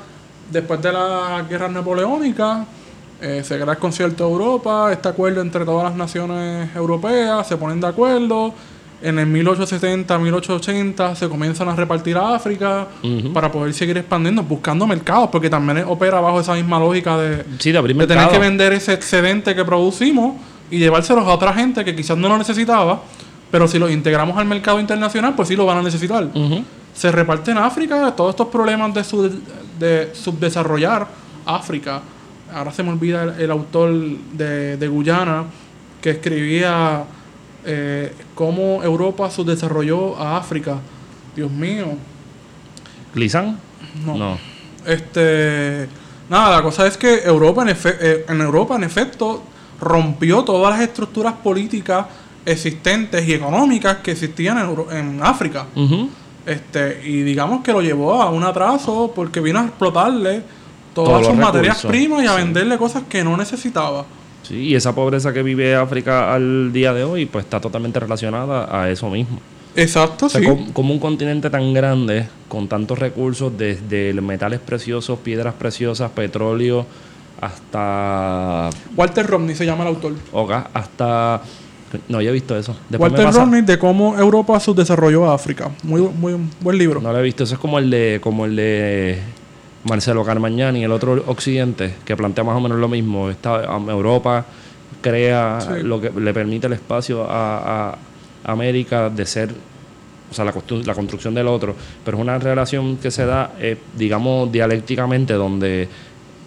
después 0.51 0.81
de 0.81 0.91
la 0.91 1.45
guerra 1.49 1.69
napoleónica, 1.69 2.65
eh, 3.21 3.41
se 3.45 3.57
crea 3.59 3.73
el 3.73 3.77
concierto 3.79 4.25
de 4.25 4.31
Europa, 4.31 4.89
este 4.91 5.07
acuerdo 5.09 5.41
entre 5.41 5.63
todas 5.65 5.85
las 5.85 5.95
naciones 5.95 6.75
europeas, 6.75 7.47
se 7.47 7.55
ponen 7.57 7.79
de 7.79 7.87
acuerdo. 7.87 8.53
En 9.01 9.17
el 9.17 9.27
1870, 9.27 10.17
1880 10.19 11.15
se 11.15 11.29
comienzan 11.29 11.69
a 11.69 11.75
repartir 11.75 12.17
a 12.17 12.35
África 12.35 12.87
para 13.33 13.49
poder 13.51 13.73
seguir 13.73 13.97
expandiendo, 13.97 14.43
buscando 14.43 14.85
mercados, 14.85 15.29
porque 15.31 15.49
también 15.49 15.85
opera 15.87 16.19
bajo 16.19 16.41
esa 16.41 16.53
misma 16.55 16.79
lógica 16.79 17.17
de, 17.17 17.45
Sí, 17.59 17.71
de 17.71 17.77
abrir 17.77 17.95
de 17.95 18.07
tener 18.07 18.23
que 18.29 18.39
vender 18.39 18.73
ese 18.73 18.93
excedente 18.93 19.55
que 19.55 19.63
producimos 19.63 20.35
y 20.69 20.79
llevárselos 20.79 21.25
a 21.25 21.29
otra 21.31 21.53
gente 21.53 21.85
que 21.85 21.95
quizás 21.95 22.17
no 22.17 22.27
lo 22.27 22.37
necesitaba, 22.37 23.01
pero 23.49 23.67
si 23.69 23.79
los 23.79 23.89
integramos 23.89 24.37
al 24.37 24.45
mercado 24.45 24.79
internacional, 24.79 25.33
pues 25.35 25.47
sí 25.47 25.55
lo 25.55 25.65
van 25.65 25.77
a 25.77 25.81
necesitar. 25.81 26.27
Se 26.93 27.11
reparte 27.11 27.51
en 27.51 27.57
África 27.57 28.13
todos 28.17 28.31
estos 28.31 28.47
problemas 28.47 28.93
de, 28.93 29.03
sub- 29.05 29.31
de 29.79 30.09
subdesarrollar 30.13 31.07
África. 31.45 32.01
Ahora 32.53 32.71
se 32.73 32.83
me 32.83 32.89
olvida 32.91 33.23
el, 33.23 33.41
el 33.43 33.51
autor 33.51 33.91
de, 34.33 34.75
de 34.75 34.87
Guyana 34.89 35.45
que 36.01 36.09
escribía 36.11 37.03
eh, 37.65 38.13
cómo 38.39 38.81
Europa 38.81 39.29
subdesarrolló 39.29 40.17
a 40.17 40.37
África. 40.37 40.77
Dios 41.35 41.51
mío. 41.51 41.87
¿Glizan? 43.13 43.59
No. 44.05 44.37
Este, 44.85 45.89
nada, 46.29 46.55
la 46.55 46.61
cosa 46.63 46.87
es 46.87 46.95
que 46.95 47.15
Europa 47.25 47.63
en, 47.63 47.67
efe- 47.75 47.97
eh, 47.99 48.25
en 48.29 48.39
Europa, 48.39 48.77
en 48.77 48.85
efecto, 48.85 49.43
rompió 49.81 50.43
todas 50.45 50.71
las 50.73 50.81
estructuras 50.87 51.33
políticas 51.43 52.05
existentes 52.45 53.27
y 53.27 53.33
económicas 53.33 53.97
que 53.97 54.11
existían 54.11 54.57
en, 54.57 54.65
Euro- 54.69 54.87
en 54.89 55.19
África. 55.21 55.65
Este, 56.45 57.01
y 57.05 57.21
digamos 57.23 57.61
que 57.61 57.73
lo 57.73 57.81
llevó 57.81 58.21
a 58.21 58.29
un 58.29 58.45
atraso 58.45 59.11
porque 59.13 59.41
vino 59.41 59.59
a 59.59 59.63
explotarle 59.65 60.43
todas 60.93 61.09
Todos 61.11 61.27
sus 61.27 61.35
materias 61.35 61.85
primas 61.85 62.23
y 62.23 62.27
a 62.27 62.31
sí. 62.31 62.37
venderle 62.37 62.77
cosas 62.77 63.03
que 63.09 63.21
no 63.21 63.35
necesitaba. 63.35 64.05
Sí, 64.43 64.55
y 64.55 64.75
esa 64.75 64.93
pobreza 64.95 65.31
que 65.33 65.43
vive 65.43 65.75
África 65.75 66.33
al 66.33 66.71
día 66.73 66.93
de 66.93 67.03
hoy, 67.03 67.25
pues 67.25 67.45
está 67.45 67.59
totalmente 67.59 67.99
relacionada 67.99 68.67
a 68.81 68.89
eso 68.89 69.09
mismo. 69.09 69.39
Exacto, 69.75 70.25
O 70.25 70.29
sea, 70.29 70.41
sí. 70.41 70.47
com- 70.47 70.71
como 70.71 70.93
un 70.93 70.99
continente 70.99 71.49
tan 71.49 71.73
grande, 71.73 72.27
con 72.47 72.67
tantos 72.67 72.97
recursos, 72.97 73.55
desde 73.57 74.13
metales 74.13 74.59
preciosos, 74.59 75.19
piedras 75.19 75.53
preciosas, 75.53 76.09
petróleo, 76.11 76.85
hasta 77.39 78.69
Walter 78.95 79.25
Romney 79.25 79.55
se 79.55 79.65
llama 79.65 79.83
el 79.83 79.89
autor. 79.89 80.13
Oga, 80.31 80.69
hasta... 80.73 81.41
No, 82.07 82.21
yo 82.21 82.29
he 82.29 82.33
visto 82.33 82.55
eso. 82.57 82.75
Después 82.89 83.11
Walter 83.11 83.25
pasa- 83.27 83.39
Romney 83.39 83.61
de 83.61 83.79
cómo 83.79 84.17
Europa 84.17 84.59
subdesarrolló 84.59 85.29
a 85.29 85.33
África. 85.33 85.71
Muy, 85.83 86.01
muy 86.01 86.35
buen 86.61 86.77
libro. 86.77 87.01
No 87.01 87.11
lo 87.11 87.17
he 87.19 87.23
visto. 87.23 87.43
Eso 87.43 87.55
es 87.55 87.59
como 87.59 87.79
el 87.79 87.89
de, 87.89 88.19
como 88.21 88.45
el 88.45 88.55
de 88.55 89.19
Marcelo 89.83 90.23
Carmagnani, 90.25 90.83
el 90.83 90.91
otro 90.91 91.23
Occidente, 91.27 91.95
que 92.05 92.15
plantea 92.17 92.43
más 92.43 92.55
o 92.57 92.59
menos 92.59 92.77
lo 92.79 92.87
mismo. 92.87 93.29
Esta, 93.29 93.63
Europa 93.63 94.45
crea 95.01 95.59
Sí. 95.61 95.83
lo 95.83 96.01
que 96.01 96.09
le 96.09 96.33
permite 96.33 96.67
el 96.67 96.73
espacio 96.73 97.25
a, 97.29 97.91
a 97.91 97.97
América 98.51 99.09
de 99.09 99.25
ser, 99.25 99.49
o 100.29 100.33
sea, 100.33 100.43
la, 100.45 100.53
constru- 100.53 100.83
la 100.85 100.93
construcción 100.93 101.33
del 101.33 101.47
otro. 101.47 101.75
Pero 102.03 102.17
es 102.17 102.21
una 102.21 102.37
relación 102.37 102.97
que 102.97 103.09
se 103.11 103.25
da, 103.25 103.53
eh, 103.59 103.77
digamos, 103.97 104.51
dialécticamente, 104.51 105.33
donde 105.33 105.87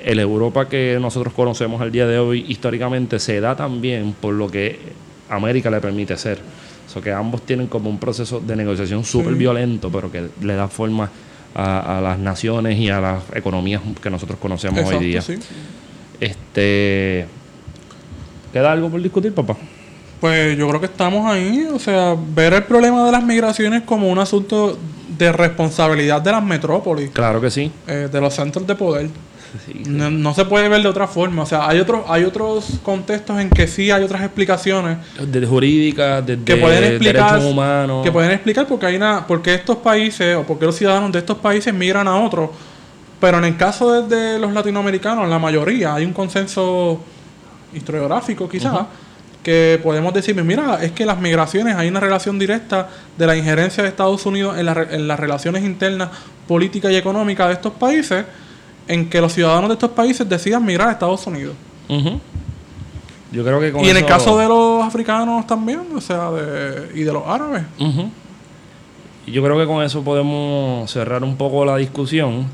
el 0.00 0.18
Europa 0.18 0.68
que 0.68 0.98
nosotros 1.00 1.32
conocemos 1.32 1.80
al 1.80 1.92
día 1.92 2.06
de 2.06 2.18
hoy 2.18 2.44
históricamente 2.48 3.18
se 3.18 3.40
da 3.40 3.54
también 3.56 4.14
por 4.20 4.34
lo 4.34 4.50
que 4.50 4.78
América 5.30 5.70
le 5.70 5.80
permite 5.80 6.16
ser. 6.16 6.38
O 6.86 6.90
sea, 6.92 7.00
que 7.00 7.12
ambos 7.12 7.42
tienen 7.42 7.68
como 7.68 7.88
un 7.88 7.98
proceso 7.98 8.40
de 8.40 8.54
negociación 8.56 9.04
súper 9.04 9.34
violento, 9.34 9.90
pero 9.90 10.10
que 10.12 10.28
le 10.42 10.54
da 10.54 10.68
forma 10.68 11.08
a, 11.54 11.98
a 11.98 12.00
las 12.00 12.18
naciones 12.18 12.78
y 12.78 12.88
a 12.90 13.00
las 13.00 13.22
economías 13.34 13.82
que 14.02 14.10
nosotros 14.10 14.38
conocemos 14.40 14.78
Exacto, 14.80 14.98
hoy 14.98 15.06
día. 15.06 15.22
sí. 15.22 15.34
Este. 16.20 17.26
¿Queda 18.52 18.72
algo 18.72 18.90
por 18.90 19.00
discutir, 19.02 19.32
papá? 19.34 19.56
Pues 20.20 20.56
yo 20.56 20.68
creo 20.68 20.78
que 20.78 20.86
estamos 20.86 21.28
ahí, 21.30 21.66
o 21.72 21.78
sea, 21.78 22.14
ver 22.34 22.52
el 22.52 22.62
problema 22.64 23.04
de 23.04 23.10
las 23.12 23.24
migraciones 23.24 23.82
como 23.82 24.08
un 24.08 24.18
asunto 24.18 24.78
de 25.18 25.32
responsabilidad 25.32 26.22
de 26.22 26.30
las 26.32 26.44
metrópolis, 26.44 27.10
Claro 27.10 27.40
que 27.40 27.50
sí. 27.50 27.72
eh, 27.88 28.08
de 28.12 28.20
los 28.20 28.34
centros 28.34 28.66
de 28.66 28.74
poder. 28.76 29.08
Sí. 29.66 29.82
No, 29.86 30.10
no 30.10 30.34
se 30.34 30.44
puede 30.44 30.68
ver 30.68 30.82
de 30.82 30.88
otra 30.88 31.06
forma, 31.06 31.42
o 31.42 31.46
sea, 31.46 31.68
hay 31.68 31.78
otros 31.78 32.04
hay 32.08 32.24
otros 32.24 32.80
contextos 32.82 33.38
en 33.38 33.50
que 33.50 33.66
sí 33.66 33.90
hay 33.90 34.02
otras 34.02 34.22
explicaciones 34.22 34.98
Desde 35.20 35.46
jurídica, 35.46 36.22
desde 36.22 36.42
que 36.42 36.56
pueden 36.56 36.84
explicar 36.84 37.32
derechos 37.32 37.52
humanos. 37.52 38.04
que 38.04 38.10
pueden 38.10 38.30
explicar 38.30 38.66
porque 38.66 38.86
hay 38.86 38.96
una 38.96 39.26
porque 39.26 39.54
estos 39.54 39.76
países 39.76 40.36
o 40.36 40.44
porque 40.44 40.64
los 40.64 40.76
ciudadanos 40.76 41.12
de 41.12 41.18
estos 41.18 41.38
países 41.38 41.72
migran 41.74 42.08
a 42.08 42.16
otros, 42.16 42.50
pero 43.20 43.38
en 43.38 43.44
el 43.44 43.56
caso 43.56 44.02
de, 44.02 44.16
de 44.16 44.38
los 44.38 44.52
latinoamericanos, 44.52 45.28
la 45.28 45.38
mayoría 45.38 45.94
hay 45.94 46.04
un 46.04 46.12
consenso 46.12 47.02
historiográfico 47.74 48.48
quizás 48.48 48.86
que 49.42 49.80
podemos 49.82 50.14
decir, 50.14 50.40
mira, 50.42 50.82
es 50.82 50.92
que 50.92 51.04
las 51.04 51.18
migraciones 51.18 51.74
hay 51.74 51.88
una 51.88 52.00
relación 52.00 52.38
directa 52.38 52.88
de 53.18 53.26
la 53.26 53.36
injerencia 53.36 53.82
de 53.82 53.88
Estados 53.88 54.24
Unidos 54.24 54.56
en, 54.56 54.66
la 54.66 54.86
en 54.88 55.08
las 55.08 55.18
relaciones 55.18 55.64
internas 55.64 56.10
políticas 56.46 56.92
y 56.92 56.96
económicas 56.96 57.48
de 57.48 57.54
estos 57.54 57.72
países, 57.72 58.24
en 58.92 59.08
que 59.08 59.20
los 59.20 59.32
ciudadanos 59.32 59.68
de 59.68 59.74
estos 59.74 59.90
países 59.90 60.28
decidan 60.28 60.64
migrar 60.64 60.88
a 60.88 60.92
Estados 60.92 61.26
Unidos. 61.26 61.54
Ujú. 61.88 62.20
Yo 63.32 63.42
creo 63.42 63.60
que 63.60 63.72
con 63.72 63.84
y 63.84 63.88
en 63.88 63.96
el 63.96 64.04
caso 64.04 64.36
de 64.36 64.46
los 64.46 64.84
africanos 64.84 65.46
también, 65.46 65.80
o 65.96 66.00
sea, 66.00 66.30
de, 66.30 67.00
y 67.00 67.02
de 67.02 67.12
los 67.12 67.26
árabes. 67.26 67.62
Y 69.26 69.32
Yo 69.32 69.42
creo 69.42 69.58
que 69.58 69.66
con 69.66 69.82
eso 69.82 70.02
podemos 70.02 70.90
cerrar 70.90 71.24
un 71.24 71.36
poco 71.36 71.64
la 71.64 71.76
discusión. 71.76 72.46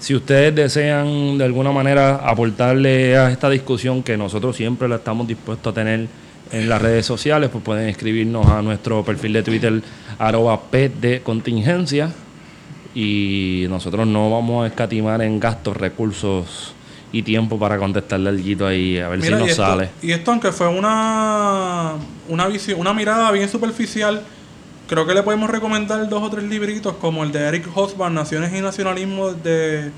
Si 0.00 0.14
ustedes 0.14 0.54
desean 0.54 1.38
de 1.38 1.44
alguna 1.44 1.70
manera 1.70 2.16
aportarle 2.16 3.16
a 3.16 3.30
esta 3.30 3.48
discusión 3.48 4.02
que 4.02 4.16
nosotros 4.16 4.56
siempre 4.56 4.88
la 4.88 4.96
estamos 4.96 5.28
dispuestos 5.28 5.70
a 5.70 5.74
tener 5.74 6.08
en 6.50 6.68
las 6.68 6.82
redes 6.82 7.06
sociales, 7.06 7.50
pues 7.50 7.62
pueden 7.62 7.88
escribirnos 7.88 8.46
a 8.48 8.62
nuestro 8.62 9.04
perfil 9.04 9.34
de 9.34 9.42
Twitter 9.44 9.82
arroba 10.18 10.60
P 10.62 10.88
de 10.88 11.20
contingencia 11.20 12.10
y 12.94 13.66
nosotros 13.68 14.06
no 14.06 14.30
vamos 14.30 14.64
a 14.64 14.66
escatimar 14.68 15.22
en 15.22 15.38
gastos, 15.38 15.76
recursos 15.76 16.74
y 17.12 17.22
tiempo 17.22 17.58
para 17.58 17.78
contestarle 17.78 18.28
al 18.28 18.42
guito 18.42 18.66
ahí 18.66 18.98
a 18.98 19.08
ver 19.08 19.18
Mira, 19.20 19.36
si 19.36 19.42
y, 19.42 19.44
nos 19.44 19.50
esto, 19.50 19.62
sale. 19.62 19.90
y 20.02 20.12
esto, 20.12 20.30
aunque 20.30 20.52
fue 20.52 20.68
una, 20.68 21.94
una, 22.28 22.46
visión, 22.46 22.78
una 22.80 22.92
mirada 22.92 23.30
bien 23.32 23.48
superficial, 23.48 24.22
creo 24.88 25.06
que 25.06 25.14
le 25.14 25.22
podemos 25.22 25.50
recomendar 25.50 26.08
dos 26.08 26.22
o 26.22 26.30
tres 26.30 26.44
libritos, 26.44 26.94
como 26.96 27.24
el 27.24 27.32
de 27.32 27.40
Eric 27.40 27.68
Hobsbawm, 27.72 28.14
Naciones 28.14 28.52
y 28.56 28.60
Nacionalismo, 28.60 29.32
de 29.32 29.90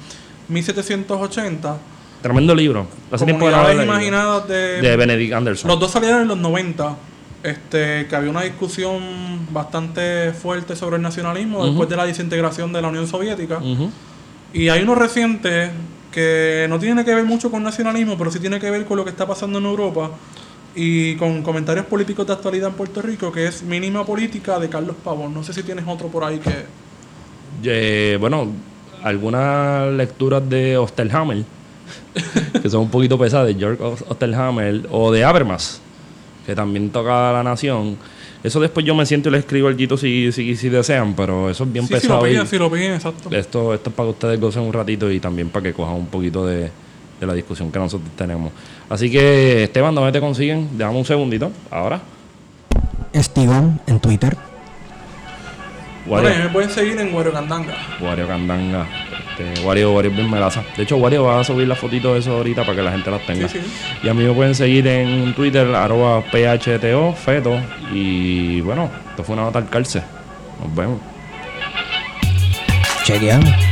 1780. 0.49 1.77
Tremendo 2.23 2.55
libro. 2.55 2.87
Hace 3.11 3.25
tiempo 3.25 3.51
imaginadas 3.51 4.47
de, 4.49 4.81
de 4.81 4.97
Benedict 4.97 5.33
Anderson. 5.35 5.69
Los 5.69 5.81
dos 5.81 5.91
salieron 5.91 6.23
en 6.23 6.29
los 6.29 6.39
90. 6.39 6.97
Este, 7.43 8.07
que 8.07 8.15
había 8.15 8.31
una 8.31 8.43
discusión 8.43 9.01
bastante 9.51 10.33
fuerte 10.33 10.77
sobre 10.77 10.97
el 10.97 11.03
nacionalismo 11.03 11.65
después 11.67 11.89
de 11.89 11.97
la 11.97 12.05
desintegración 12.07 12.73
de 12.73 12.81
la 12.83 12.89
Unión 12.89 13.07
Soviética. 13.09 13.61
Y 14.55 14.69
hay 14.69 14.83
uno 14.83 14.95
reciente 14.95 15.71
que 16.13 16.67
no 16.69 16.79
tiene 16.79 17.05
que 17.05 17.15
ver 17.15 17.25
mucho 17.25 17.51
con 17.51 17.63
nacionalismo, 17.63 18.17
pero 18.19 18.31
sí 18.31 18.39
tiene 18.39 18.61
que 18.61 18.71
ver 18.71 18.85
con 18.85 18.97
lo 18.97 19.05
que 19.05 19.11
está 19.11 19.27
pasando 19.27 19.59
en 19.59 19.65
Europa 19.65 20.11
y 20.77 21.17
con 21.17 21.43
comentarios 21.43 21.87
políticos 21.87 22.27
de 22.27 22.33
actualidad 22.35 22.69
en 22.69 22.75
Puerto 22.77 23.03
Rico, 23.03 23.33
que 23.33 23.47
es 23.47 23.63
Mínima 23.63 24.05
Política 24.07 24.59
de 24.61 24.69
Carlos 24.69 24.95
Pavón. 25.03 25.35
No 25.35 25.43
sé 25.43 25.53
si 25.53 25.63
tienes 25.63 25.85
otro 25.89 26.09
por 26.09 26.23
ahí 26.25 26.39
que... 26.39 26.65
Eh, 27.65 28.17
bueno, 28.21 28.49
algunas 29.03 29.93
lecturas 29.93 30.49
de 30.49 30.77
Osterhammer, 30.77 31.45
que 32.63 32.71
son 32.71 32.83
un 32.83 32.91
poquito 32.91 33.19
pesadas, 33.19 33.49
de 33.49 33.55
George 33.55 33.83
Os- 33.83 34.05
Osterhammer, 34.09 34.87
o 34.91 35.11
de 35.13 35.25
Habermas, 35.25 35.81
que 36.47 36.55
también 36.55 36.91
toca 36.91 37.31
a 37.31 37.33
la 37.33 37.43
nación. 37.43 37.97
Eso 38.43 38.59
después 38.61 38.85
yo 38.85 38.95
me 38.95 39.07
siento 39.07 39.29
y 39.29 39.33
le 39.33 39.39
escribo 39.39 39.69
al 39.69 39.77
Gito 39.77 39.97
si, 39.97 40.33
si, 40.33 40.57
si 40.57 40.69
desean, 40.69 41.15
pero 41.15 41.49
eso 41.49 41.63
es 41.65 41.73
bien 41.73 41.87
Sí, 41.87 41.95
si 41.95 42.01
pesado. 42.01 42.21
lo 42.21 42.29
piden, 42.29 42.47
si 42.47 42.59
lo 42.59 42.71
piden, 42.71 42.95
exacto. 42.95 43.31
esto, 43.31 43.73
esto 43.75 43.91
es 43.91 43.95
para 43.97 44.07
que 44.09 44.11
ustedes 44.11 44.41
gocen 44.41 44.63
un 44.63 44.73
ratito 44.73 45.11
y 45.11 45.21
también 45.21 45.49
para 45.49 45.63
que 45.63 45.73
cojan 45.73 45.95
un 45.95 46.07
poquito 46.07 46.45
de, 46.45 46.71
de 47.21 47.27
la 47.27 47.35
discusión 47.35 47.71
que 47.71 47.79
nosotros 47.79 48.11
tenemos. 48.17 48.51
Así 48.89 49.11
que, 49.11 49.63
Esteban, 49.63 49.95
¿dónde 49.95 50.11
te 50.11 50.21
consiguen? 50.21 50.71
Déjame 50.77 50.99
un 50.99 51.05
segundito. 51.05 51.53
Ahora. 51.71 52.01
Estigón 53.13 53.81
en 53.87 54.01
Twitter. 54.01 54.37
Bueno, 56.07 56.27
Wario, 56.27 56.41
y 56.41 56.43
me 56.43 56.49
pueden 56.53 56.71
seguir 56.71 56.99
en 56.99 57.13
Guario 57.13 57.33
Candanga. 57.33 57.75
Wario 58.01 58.27
Candanga. 58.27 58.89
Este, 59.39 59.65
Wario, 59.65 59.93
Wario 59.93 60.11
es 60.11 60.17
bien 60.17 60.31
melaza. 60.31 60.63
De 60.77 60.83
hecho, 60.83 60.97
Wario 60.97 61.25
va 61.25 61.41
a 61.41 61.45
subir 61.45 61.67
las 61.67 61.79
fotitos 61.79 62.15
de 62.15 62.21
eso 62.21 62.37
ahorita 62.37 62.63
para 62.63 62.77
que 62.77 62.83
la 62.83 62.93
gente 62.93 63.11
las 63.11 63.25
tenga. 63.27 63.49
Sí, 63.49 63.59
sí. 63.61 63.99
Y 64.03 64.09
a 64.09 64.15
mí 64.15 64.25
me 64.25 64.33
pueden 64.33 64.55
seguir 64.55 64.87
en 64.87 65.35
Twitter, 65.35 65.67
arroba 65.75 66.23
PHTO, 66.23 67.15
feto. 67.15 67.59
Y 67.93 68.61
bueno, 68.61 68.91
esto 69.11 69.25
fue 69.25 69.35
una 69.35 69.45
nota 69.45 69.59
al 69.59 69.69
calce. 69.69 70.03
Nos 70.63 70.75
vemos. 70.75 71.01
Chequeamos. 73.05 73.72